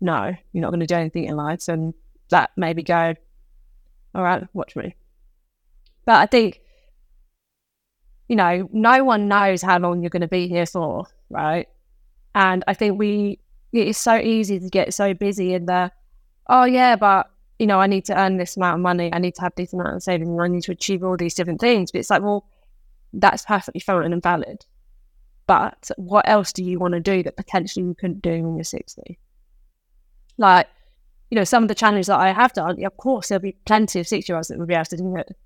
[0.00, 1.94] no, you're not going to do anything in life, and
[2.30, 3.14] that made me go,
[4.14, 4.94] all right, watch me.
[6.04, 6.60] But I think,
[8.28, 11.68] you know, no one knows how long you're going to be here for, right?
[12.34, 13.38] And I think we,
[13.72, 15.92] it is so easy to get so busy in the,
[16.48, 19.36] oh yeah, but you know, I need to earn this amount of money, I need
[19.36, 21.92] to have this amount of savings, I need to achieve all these different things.
[21.92, 22.44] But it's like, well,
[23.12, 24.66] that's perfectly fine and valid.
[25.52, 28.64] But what else do you want to do that potentially you couldn't do when you're
[28.64, 29.18] 60?
[30.38, 30.66] Like,
[31.30, 34.00] you know, some of the challenges that I have done, of course, there'll be plenty
[34.00, 35.36] of six year olds that will be able to do it,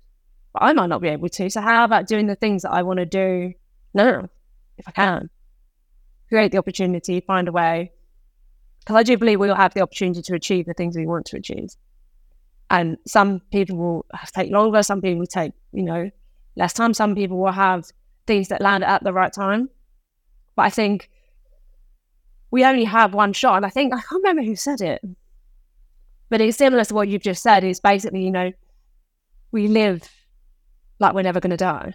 [0.53, 1.49] but I might not be able to.
[1.49, 3.51] So, how about doing the things that I want to do
[3.93, 4.29] now,
[4.77, 5.29] if I can?
[6.29, 7.91] Create the opportunity, find a way.
[8.79, 11.25] Because I do believe we will have the opportunity to achieve the things we want
[11.25, 11.71] to achieve.
[12.69, 16.09] And some people will take longer, some people will take, you know,
[16.55, 17.91] less time, some people will have
[18.25, 19.69] things that land at the right time.
[20.57, 21.09] But I think
[22.51, 23.55] we only have one shot.
[23.55, 25.01] And I think, I can't remember who said it,
[26.29, 27.63] but it's similar to what you've just said.
[27.63, 28.51] Is basically, you know,
[29.53, 30.09] we live
[30.99, 31.93] like we're never going to die.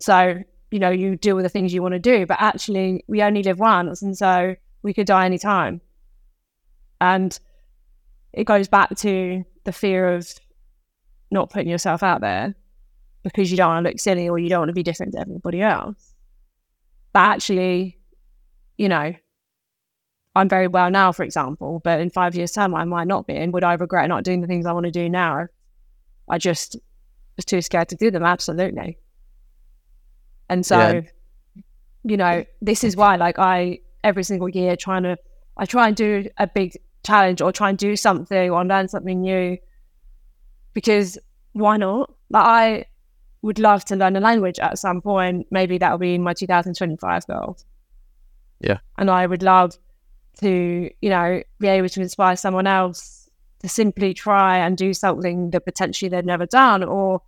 [0.00, 0.38] So,
[0.70, 3.42] you know, you do all the things you want to do, but actually, we only
[3.42, 4.00] live once.
[4.00, 5.80] And so we could die anytime.
[7.00, 7.38] And
[8.32, 10.32] it goes back to the fear of
[11.32, 12.54] not putting yourself out there
[13.24, 15.20] because you don't want to look silly or you don't want to be different to
[15.20, 16.13] everybody else.
[17.14, 17.98] But actually,
[18.76, 19.14] you know,
[20.36, 23.36] I'm very well now, for example, but in five years' time, I might not be.
[23.36, 25.46] And would I regret not doing the things I want to do now?
[26.28, 26.76] I just
[27.36, 28.24] was too scared to do them.
[28.24, 28.98] Absolutely.
[30.48, 31.62] And so, Yeah.
[32.02, 35.16] you know, this is why, like, I every single year trying to,
[35.56, 39.20] I try and do a big challenge or try and do something or learn something
[39.20, 39.56] new
[40.74, 41.16] because
[41.52, 42.12] why not?
[42.28, 42.84] Like, I
[43.44, 45.46] would love to learn a language at some point.
[45.50, 47.58] Maybe that'll be in my 2025 goal.
[48.60, 48.78] Yeah.
[48.96, 49.76] And I would love
[50.40, 53.28] to, you know, be able to inspire someone else
[53.60, 57.20] to simply try and do something that potentially they've never done or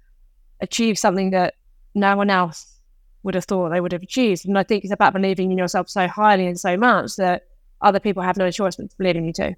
[0.60, 1.54] achieve something that
[1.94, 2.80] no one else
[3.22, 4.46] would have thought they would have achieved.
[4.46, 7.42] And I think it's about believing in yourself so highly and so much that
[7.82, 9.54] other people have no choice but to believe in you too.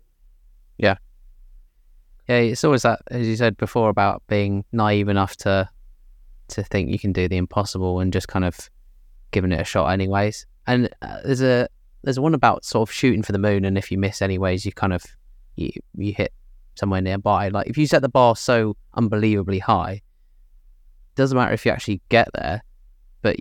[0.77, 0.97] yeah,
[2.29, 5.69] Yeah, it's always that, as you said before, about being naive enough to
[6.49, 8.71] to think you can do the impossible and just kind of
[9.31, 10.47] giving it a shot, anyways.
[10.67, 11.69] And uh, there's a
[12.03, 14.73] there's one about sort of shooting for the moon, and if you miss, anyways, you
[14.73, 15.05] kind of
[15.57, 16.33] you you hit
[16.75, 17.49] somewhere nearby.
[17.49, 20.03] Like if you set the bar so unbelievably high,
[21.15, 22.63] doesn't matter if you actually get there,
[23.23, 23.37] but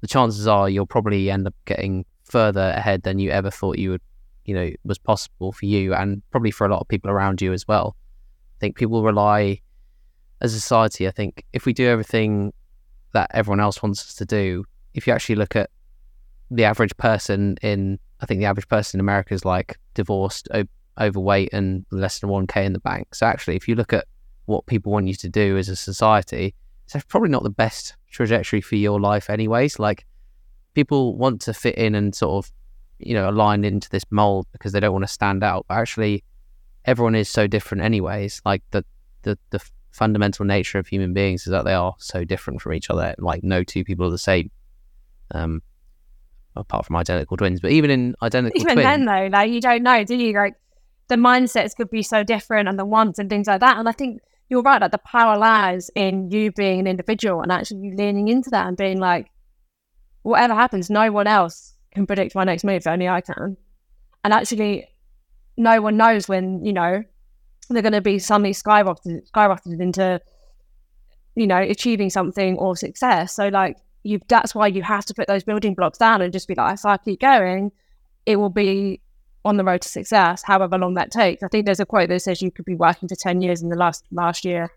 [0.00, 3.90] the chances are you'll probably end up getting further ahead than you ever thought you
[3.90, 4.02] would,
[4.44, 7.52] you know, was possible for you, and probably for a lot of people around you
[7.52, 7.96] as well.
[8.56, 9.60] I think people rely
[10.42, 11.08] as a society.
[11.08, 12.52] I think if we do everything
[13.12, 15.70] that everyone else wants us to do, if you actually look at
[16.50, 20.64] the average person in, I think the average person in America is like divorced, o-
[21.00, 23.14] overweight, and less than one k in the bank.
[23.14, 24.06] So actually, if you look at
[24.44, 28.60] what people want you to do as a society, it's probably not the best trajectory
[28.60, 29.78] for your life, anyways.
[29.78, 30.04] Like
[30.74, 32.52] people want to fit in and sort of,
[32.98, 35.66] you know, align into this mold because they don't want to stand out.
[35.68, 36.24] But actually,
[36.84, 38.42] everyone is so different, anyways.
[38.44, 38.84] Like the
[39.22, 39.62] the the
[39.92, 43.14] fundamental nature of human beings is that they are so different from each other.
[43.18, 44.50] Like no two people are the same.
[45.30, 45.62] Um,
[46.56, 49.82] apart from identical twins, but even in identical Even twins, then, though, like you don't
[49.82, 50.34] know, do you?
[50.34, 50.54] Like
[51.08, 53.78] the mindsets could be so different and the wants and things like that.
[53.78, 54.80] And I think you're right.
[54.80, 58.76] Like the power lies in you being an individual and actually leaning into that and
[58.76, 59.30] being like,
[60.22, 62.86] whatever happens, no one else can predict my next move.
[62.86, 63.56] Only I can.
[64.24, 64.88] And actually,
[65.56, 67.02] no one knows when you know
[67.68, 70.20] they're going to be suddenly skyrocketed, skyrocketed into,
[71.34, 73.34] you know, achieving something or success.
[73.34, 76.48] So like you, that's why you have to put those building blocks down and just
[76.48, 77.72] be like, if I keep going,
[78.26, 79.00] it will be
[79.44, 81.42] on the road to success, however long that takes.
[81.42, 83.72] I think there's a quote that says you could be working for 10 years and
[83.72, 84.70] the last last year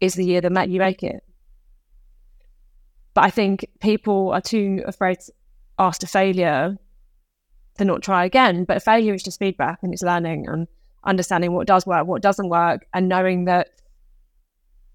[0.00, 1.22] is the year that you make it.
[3.14, 5.18] But I think people are too afraid
[5.78, 6.76] after failure
[7.78, 8.64] to not try again.
[8.64, 10.66] But failure is just feedback and it's learning and
[11.04, 13.68] understanding what does work, what doesn't work, and knowing that,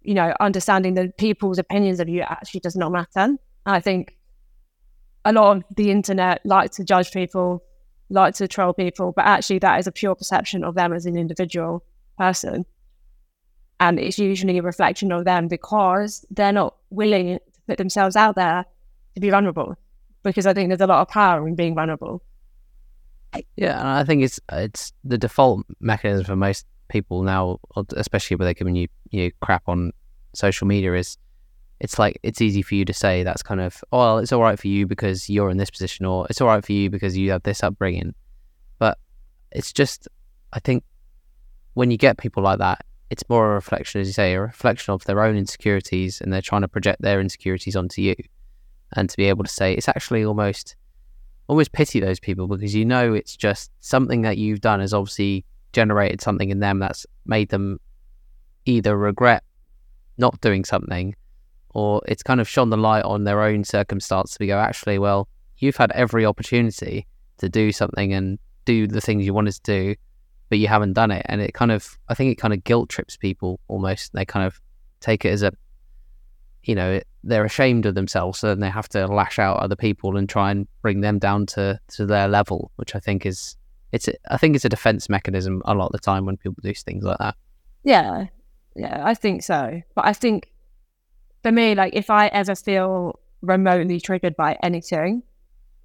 [0.02, 3.36] you know, understanding that people's opinions of you actually does not matter.
[3.66, 4.16] I think
[5.26, 7.64] a lot of the internet like to judge people,
[8.10, 11.18] like to troll people, but actually that is a pure perception of them as an
[11.18, 11.84] individual
[12.18, 12.66] person.
[13.80, 18.36] And it's usually a reflection of them because they're not willing to put themselves out
[18.36, 18.66] there
[19.16, 19.76] to be vulnerable.
[20.24, 22.24] Because I think there's a lot of power in being vulnerable.
[23.56, 27.60] Yeah, and I think it's it's the default mechanism for most people now,
[27.96, 29.92] especially when they're giving you you crap on
[30.34, 31.18] social media, is
[31.80, 34.42] it's like it's easy for you to say that's kind of oh, well, it's all
[34.42, 37.18] right for you because you're in this position, or it's all right for you because
[37.18, 38.14] you have this upbringing.
[38.80, 38.98] But
[39.52, 40.08] it's just,
[40.54, 40.84] I think,
[41.74, 44.94] when you get people like that, it's more a reflection, as you say, a reflection
[44.94, 48.16] of their own insecurities, and they're trying to project their insecurities onto you,
[48.94, 50.76] and to be able to say it's actually almost
[51.48, 55.46] almost pity those people because you know it's just something that you've done has obviously
[55.74, 57.80] generated something in them that's made them
[58.66, 59.44] either regret
[60.18, 61.14] not doing something
[61.74, 64.98] or it's kind of shone the light on their own circumstance to be go actually
[64.98, 65.28] well
[65.58, 67.06] you've had every opportunity
[67.38, 69.96] to do something and do the things you wanted to do
[70.50, 71.26] but you haven't done it.
[71.28, 74.14] And it kind of i think it kind of guilt trips people almost.
[74.14, 74.60] They kind of
[75.00, 75.52] take it as a
[76.68, 80.30] you know they're ashamed of themselves, so they have to lash out other people and
[80.30, 83.56] try and bring them down to to their level, which I think is
[83.92, 86.74] it's I think it's a defense mechanism a lot of the time when people do
[86.74, 87.36] things like that.
[87.84, 88.26] Yeah,
[88.76, 89.82] yeah, I think so.
[89.96, 90.52] But I think
[91.44, 95.24] for me, like if I ever feel remotely triggered by anything,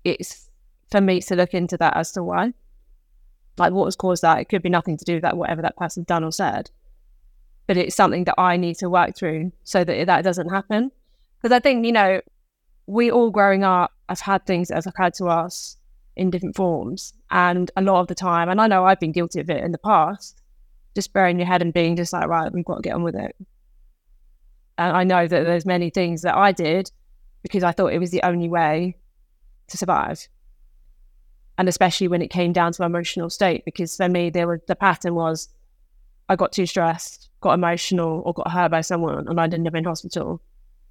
[0.04, 0.50] it's
[0.90, 2.52] for me to look into that as to why.
[3.58, 4.40] Like what has caused that?
[4.40, 6.70] It could be nothing to do with that, whatever that person's done or said
[7.70, 10.90] but it's something that I need to work through so that that doesn't happen.
[11.40, 12.20] Because I think, you know,
[12.88, 15.76] we all growing up have had things that have occurred to us
[16.16, 17.12] in different forms.
[17.30, 19.70] And a lot of the time, and I know I've been guilty of it in
[19.70, 20.42] the past,
[20.96, 23.14] just burying your head and being just like, right, we've got to get on with
[23.14, 23.36] it.
[24.76, 26.90] And I know that there's many things that I did
[27.44, 28.96] because I thought it was the only way
[29.68, 30.26] to survive.
[31.56, 34.74] And especially when it came down to emotional state, because for me, there was the
[34.74, 35.50] pattern was
[36.30, 39.74] I got too stressed, got emotional, or got hurt by someone, and I ended up
[39.74, 40.40] in hospital.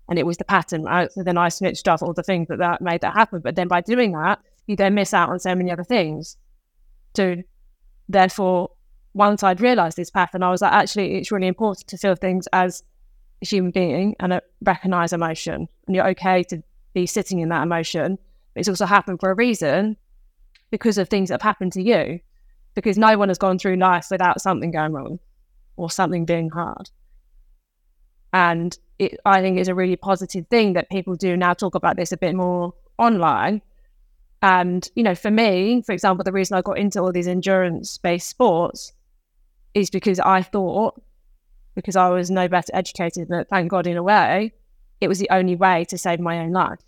[0.09, 1.09] And it was the pattern, right?
[1.13, 3.39] So then I switched off all the things that, that made that happen.
[3.39, 6.35] But then by doing that, you then miss out on so many other things.
[7.15, 7.37] So
[8.09, 8.71] therefore,
[9.13, 12.47] once I'd realized this pattern, I was like, actually, it's really important to feel things
[12.51, 12.83] as
[13.41, 15.69] a human being and recognize emotion.
[15.87, 16.61] And you're okay to
[16.93, 18.17] be sitting in that emotion.
[18.53, 19.95] But it's also happened for a reason
[20.69, 22.19] because of things that have happened to you.
[22.75, 25.19] Because no one has gone through life without something going wrong
[25.79, 26.89] or something being hard.
[28.33, 31.95] And it, I think is a really positive thing that people do now talk about
[31.95, 33.61] this a bit more online.
[34.41, 37.97] And, you know, for me, for example, the reason I got into all these endurance
[37.97, 38.93] based sports
[39.73, 41.01] is because I thought,
[41.75, 44.53] because I was no better educated, but thank God in a way,
[45.01, 46.79] it was the only way to save my own life.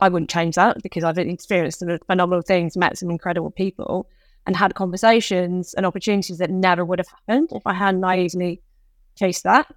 [0.00, 4.08] I wouldn't change that because I've experienced some phenomenal things, met some incredible people,
[4.46, 8.60] and had conversations and opportunities that never would have happened if I hadn't naively
[9.16, 9.72] chased that.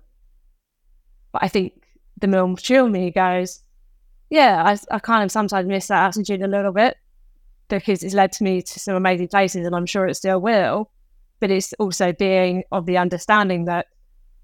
[1.32, 1.74] But I think
[2.20, 3.62] the more mature me goes,
[4.30, 6.98] yeah, I, I kind of sometimes miss that attitude a little bit
[7.68, 10.90] because it's led to me to some amazing places and I'm sure it still will.
[11.40, 13.88] But it's also being of the understanding that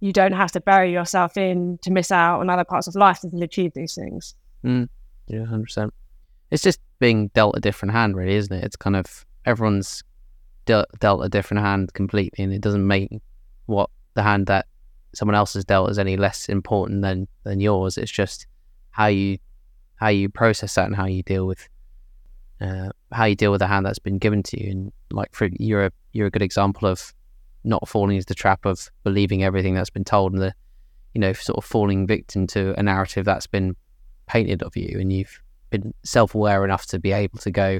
[0.01, 3.21] you don't have to bury yourself in to miss out on other parts of life
[3.21, 4.35] to achieve these things.
[4.63, 4.89] Mm,
[5.27, 5.91] yeah, 100%.
[6.49, 8.63] It's just being dealt a different hand, really, isn't it?
[8.63, 10.03] It's kind of everyone's
[10.65, 13.11] dealt, dealt a different hand completely, and it doesn't make
[13.65, 14.67] what the hand that
[15.13, 17.97] someone else has dealt is any less important than than yours.
[17.97, 18.47] It's just
[18.91, 19.37] how you
[19.95, 21.67] how you process that and how you deal with
[22.59, 24.71] uh, how you deal with the hand that's been given to you.
[24.71, 27.13] And like for you're a you're a good example of
[27.63, 30.53] not falling into the trap of believing everything that's been told and the
[31.13, 33.75] you know sort of falling victim to a narrative that's been
[34.27, 37.79] painted of you and you've been self-aware enough to be able to go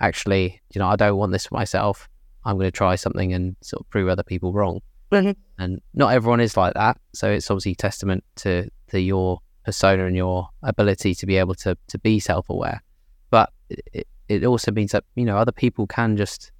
[0.00, 2.08] actually you know I don't want this for myself
[2.44, 4.80] I'm going to try something and sort of prove other people wrong.
[5.10, 5.32] Mm-hmm.
[5.58, 6.98] And not everyone is like that.
[7.14, 11.76] So it's obviously testament to, to your persona and your ability to be able to,
[11.88, 12.82] to be self aware.
[13.30, 16.50] But it, it also means that, you know, other people can just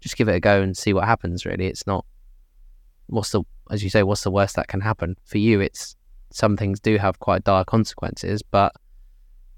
[0.00, 1.66] just give it a go and see what happens really.
[1.66, 2.06] It's not
[3.08, 5.16] what's the as you say, what's the worst that can happen?
[5.24, 5.96] For you it's
[6.32, 8.72] some things do have quite dire consequences, but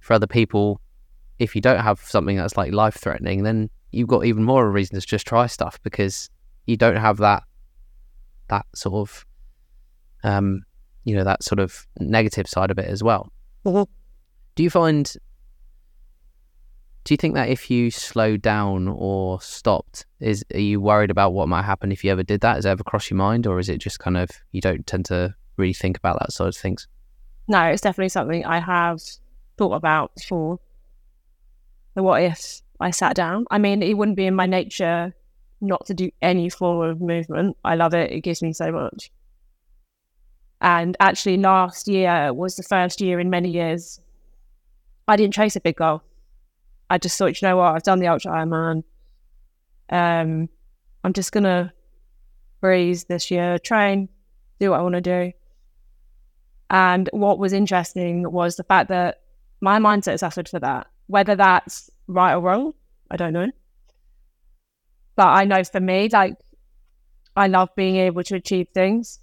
[0.01, 0.81] for other people,
[1.39, 4.69] if you don't have something that's like life threatening, then you've got even more of
[4.69, 6.31] a reason to just try stuff because
[6.67, 7.43] you don't have that
[8.49, 9.27] that sort of
[10.25, 10.63] um
[11.05, 13.33] you know that sort of negative side of it as well.
[13.65, 13.87] Mhm.
[14.55, 15.13] Do you find
[17.05, 21.33] do you think that if you slowed down or stopped, is are you worried about
[21.33, 22.57] what might happen if you ever did that?
[22.57, 25.07] Has it ever crossed your mind, or is it just kind of you don't tend
[25.07, 26.87] to really think about that sort of things?
[27.49, 29.01] No, it's definitely something I have
[29.59, 30.61] thought about before.
[31.95, 33.47] The what if I sat down?
[33.51, 35.15] I mean, it wouldn't be in my nature
[35.61, 37.57] not to do any form of movement.
[37.65, 38.11] I love it.
[38.11, 39.11] It gives me so much.
[40.61, 44.01] And actually, last year was the first year in many years
[45.09, 46.03] I didn't chase a big goal.
[46.89, 48.85] I just thought, you know what, I've done the Ultra Ironman.
[49.91, 50.49] Um,
[51.05, 51.73] I'm just gonna
[52.61, 54.09] breeze this year, train,
[54.61, 55.33] do what I want to do.
[56.71, 59.21] And what was interesting was the fact that
[59.61, 60.87] my mindset suffered for that.
[61.07, 62.73] Whether that's right or wrong,
[63.11, 63.51] I don't know.
[65.17, 66.35] But I know for me, like,
[67.37, 69.19] I love being able to achieve things.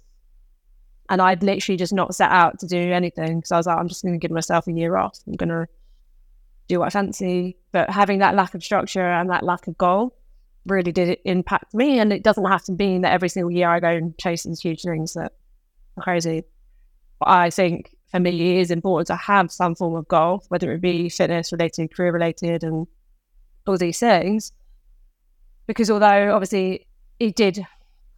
[1.08, 3.88] And I'd literally just not set out to do anything because I was like, I'm
[3.88, 5.18] just going to give myself a year off.
[5.26, 5.66] I'm going to
[6.68, 7.56] do what I fancy.
[7.72, 10.16] But having that lack of structure and that lack of goal
[10.66, 11.98] really did impact me.
[11.98, 14.60] And it doesn't have to mean that every single year I go and chase these
[14.60, 15.32] huge things that
[15.96, 16.44] are crazy.
[17.18, 20.72] But I think for me, it is important to have some form of goal, whether
[20.72, 22.86] it be fitness related, career related, and
[23.66, 24.52] all these things.
[25.66, 26.88] Because although obviously
[27.20, 27.64] it did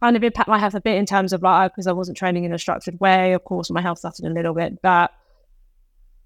[0.01, 2.43] kind of impact my health a bit in terms of like, because I wasn't training
[2.43, 5.11] in a structured way, of course, my health suffered a little bit, but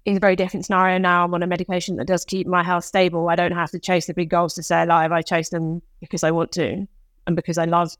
[0.06, 2.84] in a very different scenario now, I'm on a medication that does keep my health
[2.84, 3.28] stable.
[3.28, 5.12] I don't have to chase the big goals to stay alive.
[5.12, 6.86] I chase them because I want to
[7.26, 7.94] and because I love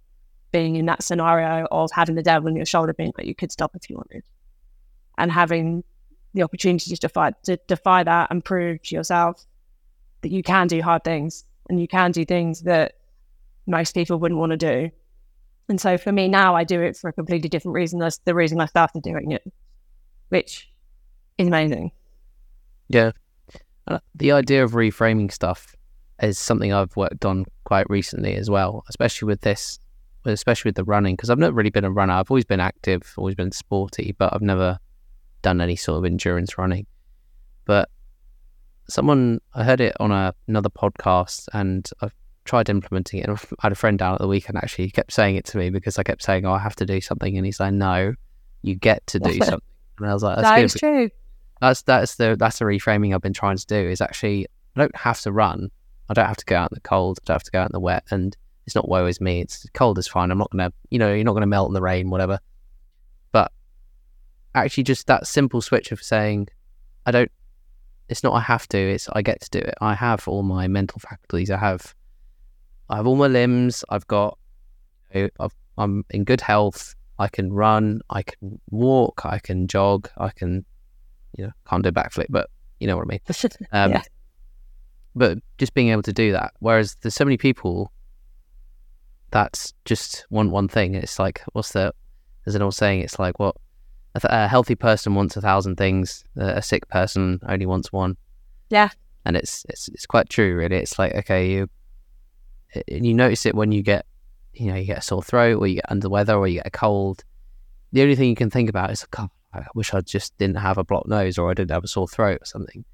[0.50, 3.52] being in that scenario of having the devil on your shoulder being like, you could
[3.52, 4.24] stop if you wanted
[5.18, 5.84] and having
[6.34, 9.44] the opportunity to defy to defy that and prove to yourself
[10.22, 12.94] that you can do hard things and you can do things that
[13.66, 14.90] most people wouldn't want to do.
[15.68, 17.98] And so for me now, I do it for a completely different reason.
[17.98, 19.44] That's the reason I started doing it,
[20.30, 20.70] which
[21.36, 21.92] is amazing.
[22.88, 23.12] Yeah.
[23.86, 25.76] Uh, The idea of reframing stuff
[26.22, 29.78] is something I've worked on quite recently as well, especially with this,
[30.24, 32.14] especially with the running, because I've not really been a runner.
[32.14, 34.78] I've always been active, always been sporty, but I've never
[35.49, 36.86] done any sort of endurance running.
[37.64, 37.88] But
[38.88, 42.12] someone, I heard it on a, another podcast and I've
[42.44, 43.28] tried implementing it.
[43.28, 45.59] And I had a friend down at the weekend actually, he kept saying it to
[45.59, 47.36] me because I kept saying, Oh, I have to do something.
[47.36, 48.14] And he's like, No,
[48.62, 49.61] you get to do something.
[49.99, 51.11] And I was like, That's That good is true.
[51.61, 54.46] that's that's the that's the reframing I've been trying to do is actually
[54.76, 55.70] I don't have to run.
[56.11, 57.18] I don't have to go out in the cold.
[57.20, 58.05] I don't have to go out in the wet.
[58.11, 58.36] And
[58.66, 59.40] it's not woe is me.
[59.40, 60.30] It's cold is fine.
[60.30, 62.38] I'm not gonna you know, you're not gonna melt in the rain, whatever.
[64.55, 66.49] Actually just that simple switch of saying
[67.07, 67.30] I don't
[68.09, 69.74] it's not I have to, it's I get to do it.
[69.80, 71.51] I have all my mental faculties.
[71.51, 71.94] I have
[72.88, 73.84] I have all my limbs.
[73.88, 74.38] I've got
[75.14, 76.94] I've, I'm in good health.
[77.18, 80.64] I can run, I can walk, I can jog, I can
[81.36, 82.49] you know, can't do a backflip, but
[82.80, 83.20] you know what I mean.
[83.72, 84.03] Um, Yeah.
[85.14, 87.92] But just being able to do that, whereas there's so many people
[89.30, 90.94] that's just one one thing.
[90.94, 91.92] It's like what's the
[92.44, 93.01] there's an old saying.
[93.01, 93.57] It's like what
[94.14, 97.92] a, th- a healthy person wants a thousand things, a, a sick person only wants
[97.92, 98.16] one.
[98.70, 98.90] Yeah.
[99.24, 100.76] and it's it's it's quite true, really.
[100.76, 101.68] It's like okay, you
[102.88, 104.04] and you notice it when you get
[104.54, 106.56] you know you get a sore throat or you get under the weather or you
[106.59, 107.24] get a cold.
[107.92, 110.76] The only thing you can think about is God, I wish I just didn't have
[110.78, 112.84] a blocked nose or I didn't have a sore throat or something.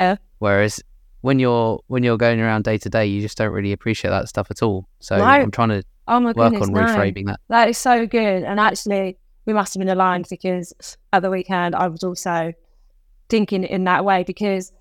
[0.00, 0.16] Yeah.
[0.38, 0.82] Whereas
[1.22, 4.28] when you're when you're going around day to day, you just don't really appreciate that
[4.28, 4.88] stuff at all.
[5.00, 5.24] So No.
[5.24, 6.80] I'm trying to Oh my work goodness, on no.
[6.80, 7.40] reframing that.
[7.48, 8.42] That is so good.
[8.42, 9.16] And actually,
[9.46, 12.52] we must have been aligned because at the weekend I was also
[13.28, 14.72] thinking in that way because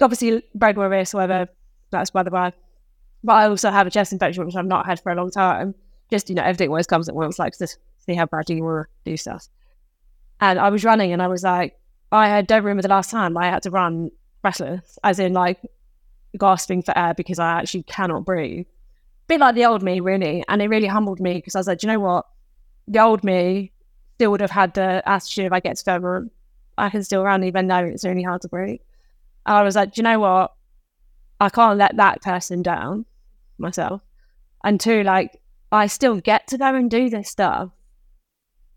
[0.00, 1.50] obviously breakaway risk, whatever,
[1.90, 2.52] that's by the by.
[3.22, 5.74] But I also have a chest infection, which I've not had for a long time.
[6.10, 8.88] Just, you know, everything always comes at once, like just see how bad you want
[9.04, 9.48] to do stuff.
[10.40, 11.78] And I was running and I was like,
[12.12, 14.10] I don't remember the last time I had to run
[14.42, 15.60] breathless, as in like
[16.38, 18.66] gasping for air because I actually cannot breathe
[19.30, 20.44] bit like the old me, really.
[20.48, 22.26] And it really humbled me because I was like, "Do you know what?
[22.88, 23.72] The old me
[24.20, 26.28] still would have had the attitude if I get to further,
[26.76, 28.80] I can still run even though it's really hard to breathe.
[29.46, 30.52] I was like, Do you know what?
[31.40, 33.06] I can't let that person down
[33.56, 34.02] myself.
[34.62, 35.40] And two, like,
[35.72, 37.70] I still get to go and do this stuff.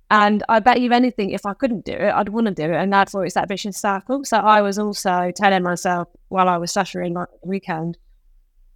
[0.10, 2.78] And I bet you anything, if I couldn't do it, I'd want to do it.
[2.78, 4.24] And therefore, it's that vicious circle.
[4.24, 7.98] So I was also telling myself while I was suffering like the weekend,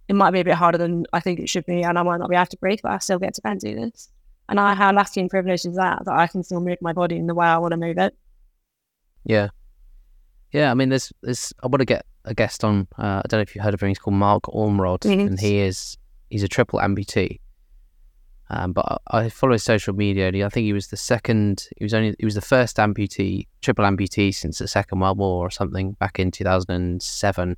[0.08, 2.18] it might be a bit harder than I think it should be, and I might
[2.18, 4.10] not be able to breathe, but I still get to go and do this.
[4.48, 7.16] And I how lucky and privileged is that that I can still move my body
[7.16, 8.16] in the way I want to move it.
[9.24, 9.48] Yeah.
[10.52, 11.52] Yeah, I mean, there's, there's.
[11.62, 12.88] I want to get a guest on.
[12.98, 13.88] Uh, I don't know if you heard of him.
[13.88, 15.26] He's called Mark Ormrod, Mhm.
[15.26, 15.98] and he is
[16.30, 17.40] he's a triple amputee.
[18.48, 21.68] Um, but I, I follow his social media, and I think he was the second.
[21.76, 25.46] He was only he was the first amputee, triple amputee since the Second World War
[25.46, 27.54] or something back in two thousand and seven.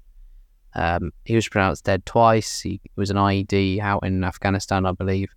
[0.74, 2.60] Um, he was pronounced dead twice.
[2.60, 5.30] He was an IED out in Afghanistan, I believe,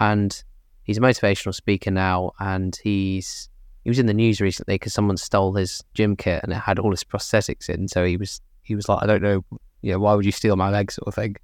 [0.00, 0.42] and
[0.88, 2.32] he's a motivational speaker now.
[2.40, 3.48] And he's
[3.84, 6.78] he was in the news recently because someone stole his gym kit and it had
[6.80, 7.86] all his prosthetics in.
[7.86, 9.44] So he was he was like, I don't know,
[9.82, 11.36] you know, why would you steal my leg, sort of thing.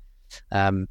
[0.50, 0.88] Um,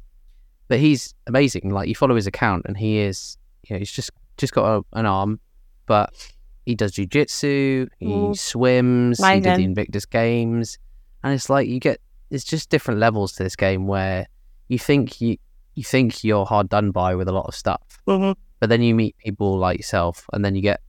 [0.68, 1.68] but he's amazing.
[1.70, 3.36] Like you follow his account, and he is,
[3.68, 5.38] you know, he's just just got a, an arm,
[5.86, 6.12] but
[6.64, 8.36] he does jujitsu, he Mm.
[8.38, 10.78] swims, he did the Invictus Games,
[11.22, 12.00] and it's like you get
[12.30, 14.26] it's just different levels to this game where
[14.68, 15.36] you think you
[15.74, 18.32] you think you're hard done by with a lot of stuff, mm-hmm.
[18.60, 20.80] but then you meet people like yourself, and then you get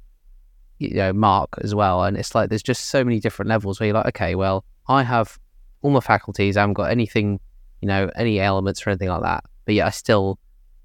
[0.80, 3.88] you know Mark as well, and it's like there's just so many different levels where
[3.88, 5.38] you're like, okay, well, I have
[5.82, 7.40] all my faculties, I haven't got anything,
[7.82, 10.40] you know, any elements or anything like that, but yet I still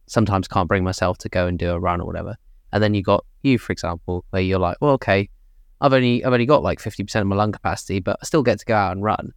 [0.07, 2.36] sometimes can't bring myself to go and do a run or whatever.
[2.72, 5.28] And then you got you, for example, where you're like, well, okay,
[5.80, 8.42] I've only I've only got like fifty percent of my lung capacity, but I still
[8.42, 9.32] get to go out and run.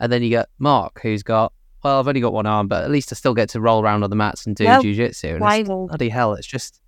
[0.00, 1.52] And then you get Mark, who's got
[1.84, 4.02] well, I've only got one arm, but at least I still get to roll around
[4.02, 5.24] on the mats and do Well, jujitsu.
[5.24, 5.86] And it's Rival.
[5.88, 6.80] bloody hell, it's just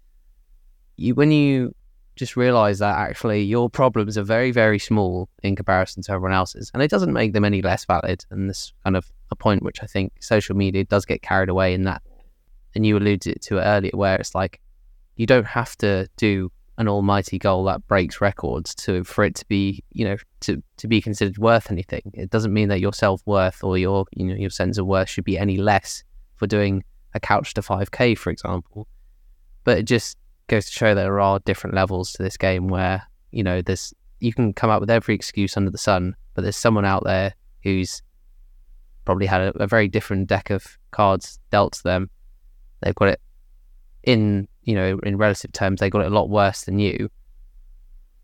[0.96, 1.74] you when you
[2.16, 6.70] just realize that actually your problems are very very small in comparison to everyone else's,
[6.72, 8.24] and it doesn't make them any less valid.
[8.30, 11.74] And this kind of a point which I think social media does get carried away
[11.74, 12.00] in that.
[12.74, 14.60] And you alluded to it earlier, where it's like
[15.16, 19.46] you don't have to do an almighty goal that breaks records to for it to
[19.46, 22.02] be you know to to be considered worth anything.
[22.14, 25.08] It doesn't mean that your self worth or your you know your sense of worth
[25.08, 26.04] should be any less
[26.34, 28.86] for doing a couch to five k, for example.
[29.64, 30.18] But it just
[30.48, 33.94] goes to show that there are different levels to this game where you know there's
[34.20, 37.34] you can come up with every excuse under the sun, but there's someone out there
[37.62, 38.02] who's
[39.04, 42.10] probably had a, a very different deck of cards dealt to them.
[42.82, 43.20] They've got it
[44.02, 47.08] in you know in relative terms they got it a lot worse than you,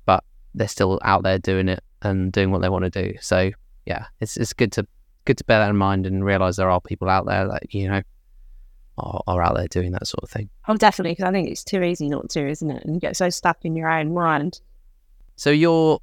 [0.04, 0.22] but
[0.54, 3.14] they're still out there doing it and doing what they want to do.
[3.20, 3.50] So
[3.86, 4.86] yeah, it's it's good to
[5.24, 7.88] good to bear that in mind and realize there are people out there that you
[7.88, 8.02] know
[8.98, 10.50] are, are out there doing that sort of thing.
[10.68, 12.84] Oh, definitely, because I think it's too easy not to, isn't it?
[12.84, 14.60] And you get so stuck in your own mind.
[15.36, 16.00] So your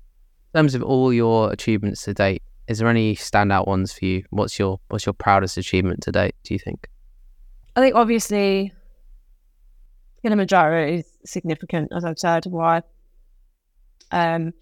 [0.53, 4.23] in terms of all your achievements to date, is there any standout ones for you?
[4.29, 6.35] What's your what's your proudest achievement to date?
[6.43, 6.87] Do you think?
[7.75, 8.73] I think obviously
[10.21, 12.45] Kilimanjaro is significant, as I've said.
[12.45, 12.81] Why?
[14.11, 14.53] Um,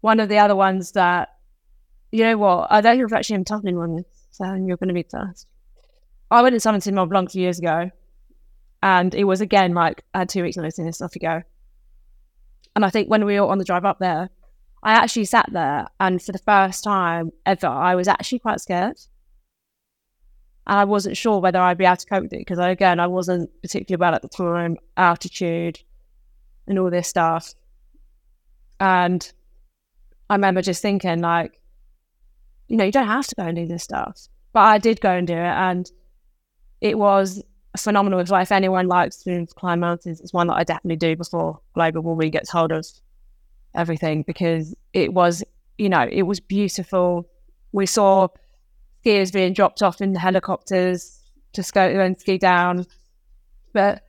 [0.00, 1.30] one of the other ones that
[2.10, 4.94] you know what I don't think I've actually done anyone with, so you're going to
[4.94, 5.46] be first.
[6.30, 7.90] I went and summoned in Mont Blanc years ago,
[8.82, 11.42] and it was again like I had two weeks notice, and off you go.
[12.74, 14.30] And I think when we were on the drive up there,
[14.82, 18.98] I actually sat there, and for the first time ever, I was actually quite scared
[20.66, 23.06] and I wasn't sure whether I'd be able to cope with it because again I
[23.06, 25.80] wasn't particularly well at the time, altitude
[26.66, 27.54] and all this stuff.
[28.80, 29.32] And
[30.30, 31.60] I remember just thinking like,
[32.68, 35.10] you know, you don't have to go and do this stuff, but I did go
[35.10, 35.90] and do it, and
[36.80, 37.42] it was
[37.76, 38.18] phenomenal.
[38.20, 41.60] It's like if anyone likes to climb mountains, it's one that I definitely do before
[41.74, 42.86] global warming gets hold of
[43.74, 45.42] everything because it was,
[45.78, 47.28] you know, it was beautiful.
[47.72, 48.28] We saw
[49.04, 51.20] skiers being dropped off in helicopters
[51.52, 52.86] to go and ski down.
[53.72, 54.02] But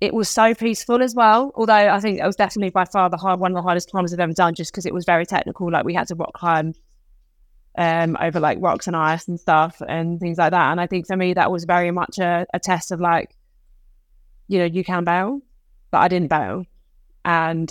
[0.00, 1.52] it was so peaceful as well.
[1.54, 4.12] Although I think it was definitely by far the hard one of the hardest climbs
[4.12, 5.70] I've ever done, just because it was very technical.
[5.70, 6.74] Like we had to rock climb
[7.76, 10.70] um, over like rocks and ice and stuff and things like that.
[10.70, 13.34] And I think for me that was very much a, a test of like,
[14.46, 15.40] you know, you can bail,
[15.90, 16.64] but I didn't bail,
[17.24, 17.70] and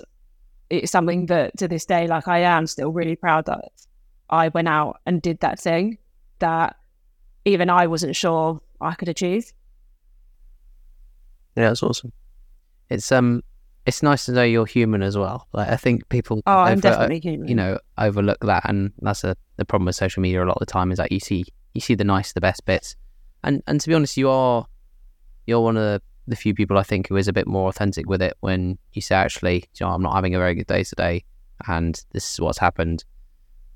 [0.70, 3.72] it's something that to this day, like I am still really proud that
[4.30, 5.98] I went out and did that thing
[6.40, 6.76] that
[7.46, 9.52] even I wasn't sure I could achieve.
[11.56, 12.12] Yeah, that's awesome.
[12.90, 13.44] It's um,
[13.86, 15.48] it's nice to know you're human as well.
[15.54, 17.48] Like I think people, Oh, I'm definitely human.
[17.48, 20.60] you know, overlook that, and that's a the problem with social media a lot of
[20.60, 22.96] the time is that you see you see the nice, the best bits,
[23.44, 24.68] and and to be honest, you are
[25.46, 28.08] you're one of the, the few people I think who is a bit more authentic
[28.08, 30.84] with it when you say actually, you know, I'm not having a very good day
[30.84, 31.24] today,
[31.68, 33.04] and this is what's happened.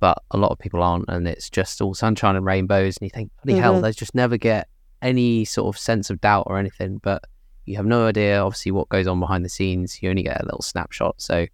[0.02, 3.12] But a lot of people aren't, and it's just all sunshine and rainbows, and you
[3.12, 3.84] think, bloody hell, Mhm.
[3.84, 4.68] they just never get
[5.02, 6.98] any sort of sense of doubt or anything.
[6.98, 7.24] But
[7.66, 10.02] you have no idea, obviously, what goes on behind the scenes.
[10.02, 11.22] You only get a little snapshot.
[11.22, 11.46] So,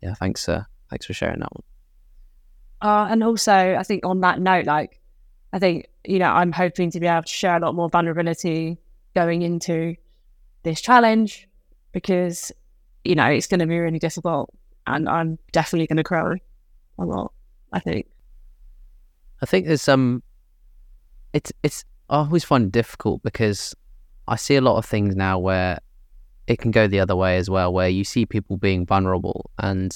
[0.00, 1.64] yeah, thanks, uh, thanks for sharing that one.
[2.80, 5.00] Uh, and also, I think on that note, like,
[5.52, 8.78] I think, you know, I'm hoping to be able to share a lot more vulnerability
[9.14, 9.96] going into
[10.62, 11.48] this challenge
[11.92, 12.52] because,
[13.04, 14.50] you know, it's going to be really difficult
[14.86, 16.36] and I'm definitely going to cry
[16.98, 17.32] a lot.
[17.72, 18.06] I think.
[19.42, 20.22] I think there's um,
[21.32, 23.74] it's it's I always find it difficult because
[24.28, 25.78] I see a lot of things now where
[26.46, 29.94] it can go the other way as well, where you see people being vulnerable and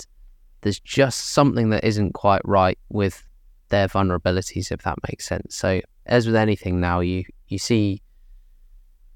[0.63, 3.27] there's just something that isn't quite right with
[3.71, 5.57] their vulnerabilities, if that makes sense.
[5.57, 8.03] So as with anything now, you you see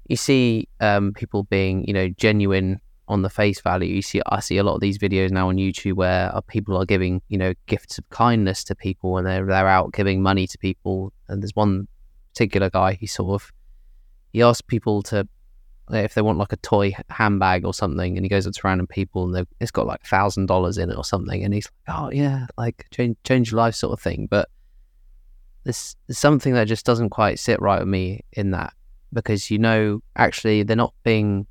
[0.07, 3.93] you see um, people being you know genuine on the face value.
[3.93, 6.77] You see, I see a lot of these videos now on YouTube where uh, people
[6.77, 10.47] are giving, you know, gifts of kindness to people and they're they're out giving money
[10.47, 11.13] to people.
[11.27, 11.87] And there's one
[12.33, 13.51] particular guy, he sort of
[14.33, 15.27] he asks people to
[15.91, 18.87] if they want like a toy handbag or something, and he goes up to random
[18.87, 22.11] people and it's got like thousand dollars in it or something, and he's like, oh
[22.11, 24.27] yeah, like change change your life sort of thing.
[24.29, 24.49] But
[25.63, 28.73] there's, there's something that just doesn't quite sit right with me in that
[29.13, 31.47] because you know actually they're not being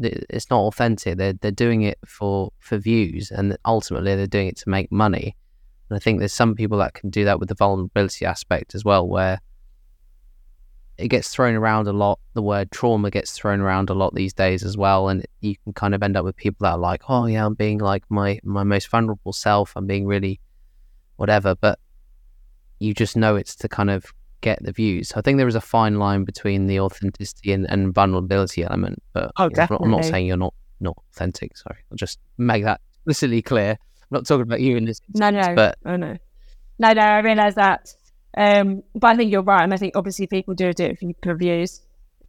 [0.00, 1.18] it's not authentic.
[1.18, 5.36] They're they're doing it for for views, and ultimately they're doing it to make money.
[5.88, 8.84] And I think there's some people that can do that with the vulnerability aspect as
[8.84, 9.40] well, where
[10.98, 12.18] it gets thrown around a lot.
[12.34, 15.72] The word trauma gets thrown around a lot these days as well, and you can
[15.72, 18.40] kind of end up with people that are like, "Oh yeah, I'm being like my
[18.44, 19.72] my most vulnerable self.
[19.76, 20.40] I'm being really
[21.16, 21.78] whatever," but
[22.78, 24.12] you just know it's to kind of
[24.42, 25.12] get the views.
[25.16, 29.02] I think there is a fine line between the authenticity and, and vulnerability element.
[29.14, 29.48] But oh.
[29.58, 31.56] I'm not saying you're not not authentic.
[31.56, 33.70] Sorry, I'll just make that explicitly clear.
[33.70, 35.00] I'm not talking about you in this.
[35.08, 36.18] Instance, no, no, but oh no,
[36.78, 37.02] no, no.
[37.02, 37.94] I realise that.
[38.36, 41.34] Um, but I think you're right, and I think obviously people do do it for
[41.34, 41.80] views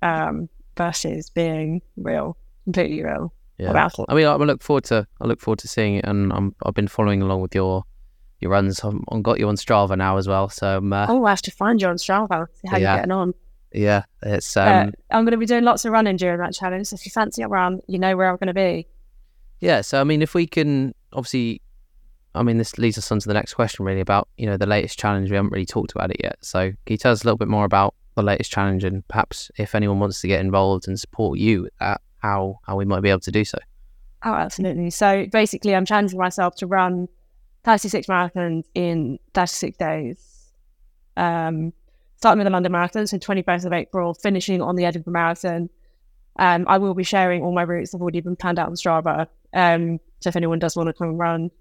[0.01, 3.33] um, versus being real, completely real.
[3.57, 3.69] Yeah.
[3.69, 4.05] About it.
[4.09, 6.73] I mean, I look forward to I look forward to seeing it, and I'm, I've
[6.73, 7.83] been following along with your
[8.43, 8.81] your runs.
[8.83, 10.49] I've got you on Strava now as well.
[10.49, 12.47] So um, uh, oh, I have to find you on Strava.
[12.53, 12.91] See how yeah.
[12.91, 13.33] you're getting on.
[13.71, 14.55] Yeah, it's.
[14.55, 16.87] Uh, um, uh, I'm going to be doing lots of running during that challenge.
[16.87, 18.87] So if you fancy a run, you know where I'm going to be.
[19.59, 19.81] Yeah.
[19.81, 21.61] So I mean, if we can, obviously,
[22.35, 24.67] I mean, this leads us on to the next question, really about you know the
[24.67, 25.29] latest challenge.
[25.29, 26.37] We haven't really talked about it yet.
[26.41, 29.49] So can you tell us a little bit more about the latest challenge, and perhaps
[29.57, 33.01] if anyone wants to get involved and support you with that, how how we might
[33.01, 33.57] be able to do so?
[34.25, 34.89] Oh, absolutely.
[34.89, 37.07] So basically, I'm challenging myself to run
[37.63, 40.51] 36 marathons in 36 days.
[41.15, 41.73] Um,
[42.17, 45.69] starting with the London Marathon, so 21st of April, finishing on the Edinburgh Marathon.
[46.39, 47.91] Um, I will be sharing all my routes.
[47.91, 49.27] Have already been planned out on Strava.
[49.53, 51.51] Um, so if anyone does want to come and run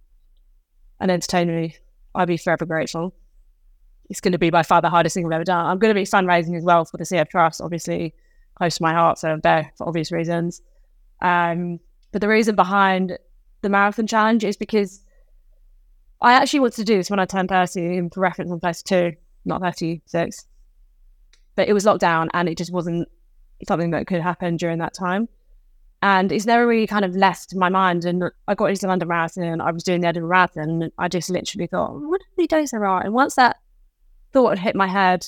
[1.01, 1.77] and entertain me,
[2.15, 3.15] I'd be forever grateful.
[4.09, 5.67] It's going to be by far the hardest thing I've ever done.
[5.67, 8.15] I'm going to be fundraising as well for the CF Trust, obviously
[8.55, 10.63] close to my heart, so I'm there for obvious reasons.
[11.21, 11.81] Um,
[12.13, 13.19] but the reason behind
[13.63, 15.02] the marathon challenge is because
[16.23, 19.14] I actually wanted to do this when I turned 30, in reference on 32,
[19.45, 20.47] not 36.
[21.57, 23.09] But it was locked down and it just wasn't
[23.68, 25.29] something that could happen during that time.
[26.01, 28.05] And it's never really kind of left my mind.
[28.05, 31.09] And I got into London Marathon, and I was doing the Edinburgh Marathon, and I
[31.09, 33.03] just literally thought, what are the days there are?
[33.03, 33.59] And once that
[34.33, 35.27] thought hit my head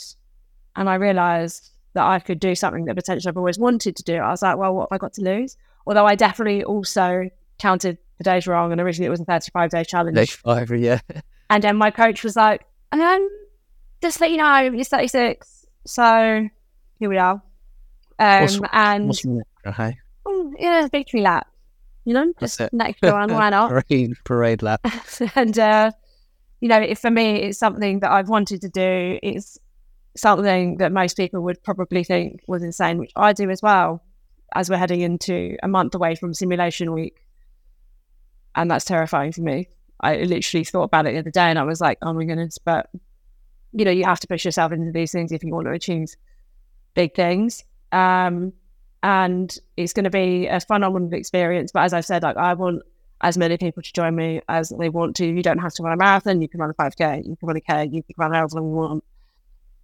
[0.77, 4.17] and I realised that I could do something that potentially I've always wanted to do,
[4.17, 5.57] I was like, well, what have I got to lose?
[5.87, 7.31] Although I definitely also
[7.61, 10.17] counted the days wrong, and originally it was a 35 day challenge.
[10.17, 11.01] 35, yeah.
[11.51, 13.29] And then my coach was like, um,
[14.03, 15.67] just let you know, it's 36.
[15.87, 16.49] So
[16.99, 17.43] here we are.
[18.19, 19.27] Um, what's, and what's
[19.67, 19.99] okay.
[20.27, 21.47] Oh, yeah, victory lap.
[22.05, 23.71] You know, just next one, why not?
[23.89, 24.81] parade, parade lap.
[25.35, 25.91] and, uh,
[26.61, 29.19] you know, it, for me, it's something that I've wanted to do.
[29.23, 29.59] It's
[30.17, 34.03] something that most people would probably think was insane, which I do as well,
[34.55, 37.24] as we're heading into a month away from simulation week
[38.55, 39.69] and that's terrifying for me.
[40.01, 42.59] I literally thought about it the other day, and I was like, "Oh my goodness!"
[42.59, 42.91] But
[43.73, 46.15] you know, you have to push yourself into these things if you want to achieve
[46.95, 47.65] big things.
[47.91, 48.53] Um,
[49.03, 51.73] and it's going to be a phenomenal experience.
[51.73, 52.83] But as I've said, like I want
[53.21, 55.27] as many people to join me as they want to.
[55.27, 56.41] You don't have to run a marathon.
[56.41, 57.27] You can run a 5K.
[57.27, 57.89] You can run a K.
[57.91, 59.05] You can run however long you want.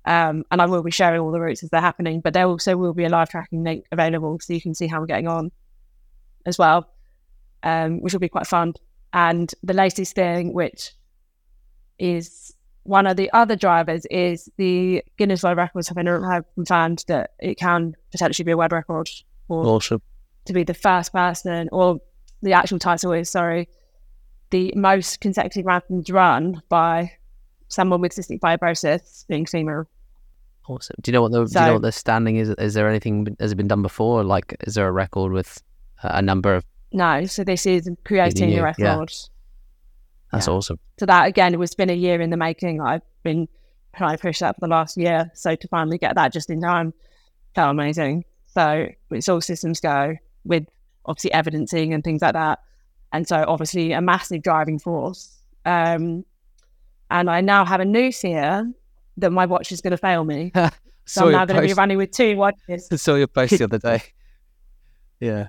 [0.05, 2.21] Um, and I will be sharing all the routes as they're happening.
[2.21, 4.99] But there also will be a live tracking link available so you can see how
[4.99, 5.51] I'm getting on
[6.47, 6.89] as well
[7.63, 8.75] um, which will be quite fun.
[9.13, 10.93] And the latest thing, which
[11.99, 12.55] is
[12.85, 17.57] one of the other drivers, is the Guinness World Records have, have found that it
[17.59, 19.09] can potentially be a world record
[19.49, 20.01] or awesome.
[20.45, 22.01] to be the first person, or
[22.43, 23.69] the actual title is, sorry,
[24.51, 27.13] the most consecutive marathons run by
[27.69, 29.85] someone with cystic fibrosis being female.
[30.69, 30.97] Awesome.
[31.01, 32.51] Do you know what the so, do you know what the standing is?
[32.51, 34.23] Is there anything has it been done before?
[34.23, 35.63] Like, is there a record with
[36.03, 38.83] a number of no, so this is creating the record.
[38.83, 39.05] Yeah.
[40.33, 40.53] That's yeah.
[40.53, 40.79] awesome.
[40.99, 42.81] So that again, it was been a year in the making.
[42.81, 43.49] I've been
[43.97, 45.31] trying to push that for the last year.
[45.35, 46.95] So to finally get that just in time
[47.55, 48.25] felt amazing.
[48.47, 50.67] So it's all systems go with
[51.07, 52.61] obviously evidencing and things like that.
[53.13, 55.37] And so obviously a massive driving force.
[55.65, 56.25] Um,
[57.11, 58.71] and I now have a new fear
[59.17, 60.53] that my watch is going to fail me.
[61.07, 62.87] So I'm now going to be running with two watches.
[62.93, 64.01] I saw your post the other day.
[65.19, 65.49] Yeah.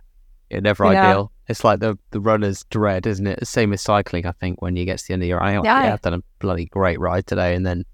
[0.51, 1.07] Yeah, never Yeah.
[1.09, 1.31] ideal.
[1.47, 3.39] It's like the the runner's dread, isn't it?
[3.39, 5.53] The same as cycling, I think, when you get to the end of your I,
[5.53, 5.61] yeah.
[5.63, 5.93] Yeah.
[5.93, 7.85] I've done a bloody great ride today and then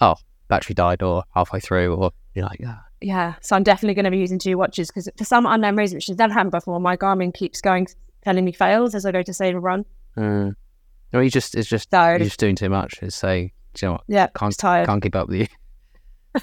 [0.00, 0.14] oh,
[0.48, 4.10] battery died or halfway through or you're like, ah, Yeah, so I'm definitely going to
[4.10, 6.96] be using two watches because for some unknown reason, which has never happened before, my
[6.96, 7.86] Garmin keeps going
[8.22, 9.84] telling me fails as I go to save a run.
[10.16, 10.54] mm.
[11.12, 13.00] No, you just it's just So you're just doing too much.
[13.02, 14.04] It's saying, do you know what?
[14.08, 14.86] yeah, Can't tired.
[14.86, 15.46] can't keep up with you.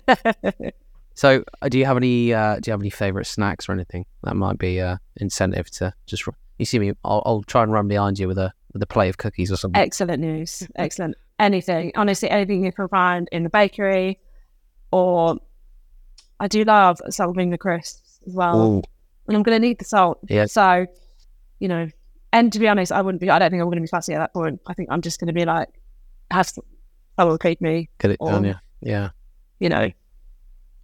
[1.20, 2.34] So, uh, do you have any?
[2.34, 5.94] Uh, do you have any favorite snacks or anything that might be uh, incentive to
[6.06, 6.26] just?
[6.26, 6.94] r- You see me?
[7.04, 9.58] I'll, I'll try and run behind you with a with a plate of cookies or
[9.58, 9.82] something.
[9.82, 10.66] Excellent news.
[10.78, 11.16] Excellent.
[11.38, 14.18] Anything, honestly, anything you can find in the bakery,
[14.92, 15.36] or
[16.40, 18.62] I do love salting the crisps as well.
[18.62, 18.82] Ooh,
[19.28, 20.20] and I'm going to need the salt.
[20.30, 20.46] Yeah.
[20.46, 20.86] So,
[21.60, 21.90] you know,
[22.32, 23.30] and to be honest, I wouldn't be.
[23.30, 24.62] I don't think I'm going to be fussy at that point.
[24.68, 25.68] I think I'm just going to be like,
[26.32, 26.64] have some,
[27.18, 27.90] someone feed me.
[28.00, 28.46] get it Or- done.
[28.46, 29.10] Yeah, yeah,
[29.60, 29.92] You know.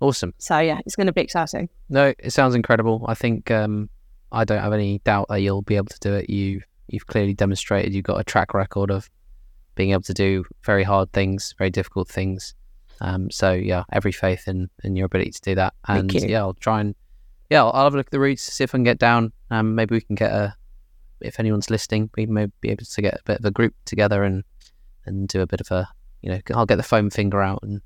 [0.06, 0.34] Awesome.
[0.38, 1.70] So yeah, it's going to be exciting.
[1.90, 3.06] No, it sounds incredible.
[3.08, 3.90] I think um,
[4.32, 6.30] I don't have any doubt that you'll be able to do it.
[6.30, 9.10] You you've clearly demonstrated you've got a track record of
[9.76, 12.54] being able to do very hard things, very difficult things.
[13.02, 15.74] Um, so yeah, every faith in in your ability to do that.
[15.88, 16.30] And Thank you.
[16.30, 16.96] yeah, I'll try and
[17.50, 19.32] yeah, I'll, I'll have a look at the routes, see if I can get down.
[19.52, 20.56] Um, maybe we can get a
[21.22, 24.24] if anyone's listening, we may be able to get a bit of a group together
[24.24, 24.44] and
[25.06, 25.88] and do a bit of a
[26.22, 27.82] you know I'll get the foam finger out and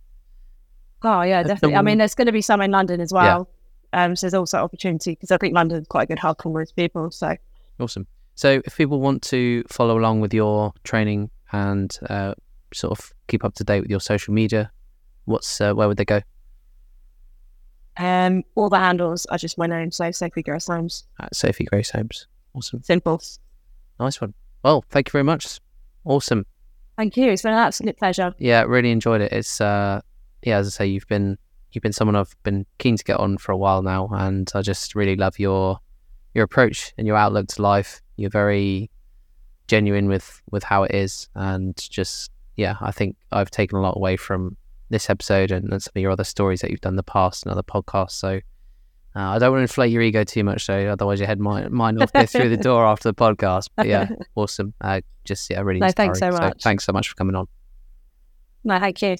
[1.03, 1.77] Oh yeah, definitely.
[1.77, 3.49] I mean, there's going to be some in London as well.
[3.93, 6.75] Um, so there's also opportunity because I think London's quite a good hub for most
[6.75, 7.09] people.
[7.11, 7.35] So
[7.79, 8.07] Awesome.
[8.35, 12.35] So, if people want to follow along with your training and uh,
[12.73, 14.71] sort of keep up to date with your social media,
[15.25, 16.21] what's uh, where would they go?
[17.97, 19.91] um, all the handles are just my name.
[19.91, 21.05] So Sophie Grace Holmes.
[21.19, 22.27] At Sophie Grace Holmes.
[22.53, 22.81] Awesome.
[22.81, 23.21] Simple.
[23.99, 24.33] Nice one.
[24.63, 25.59] Well, thank you very much.
[26.05, 26.45] Awesome.
[26.97, 27.29] Thank you.
[27.29, 28.33] It's been an absolute pleasure.
[28.39, 29.33] Yeah, really enjoyed it.
[29.33, 30.01] It's uh,
[30.43, 31.37] yeah, as I say, you've been
[31.71, 34.61] you've been someone I've been keen to get on for a while now, and I
[34.61, 35.79] just really love your
[36.33, 38.01] your approach and your outlook to life.
[38.15, 38.89] You're very
[39.67, 43.95] genuine with with how it is, and just yeah, I think I've taken a lot
[43.95, 44.57] away from
[44.89, 47.43] this episode and, and some of your other stories that you've done in the past
[47.43, 48.11] and other podcasts.
[48.11, 48.39] So.
[49.15, 51.71] Uh, I don't want to inflate your ego too much, so otherwise your head might
[51.71, 53.67] might not go through the door after the podcast.
[53.75, 54.75] But yeah, awesome.
[54.79, 55.79] Uh, just yeah, really.
[55.79, 56.61] No, thanks so much.
[56.61, 57.47] thanks so much for coming on.
[58.63, 59.17] No, thank you.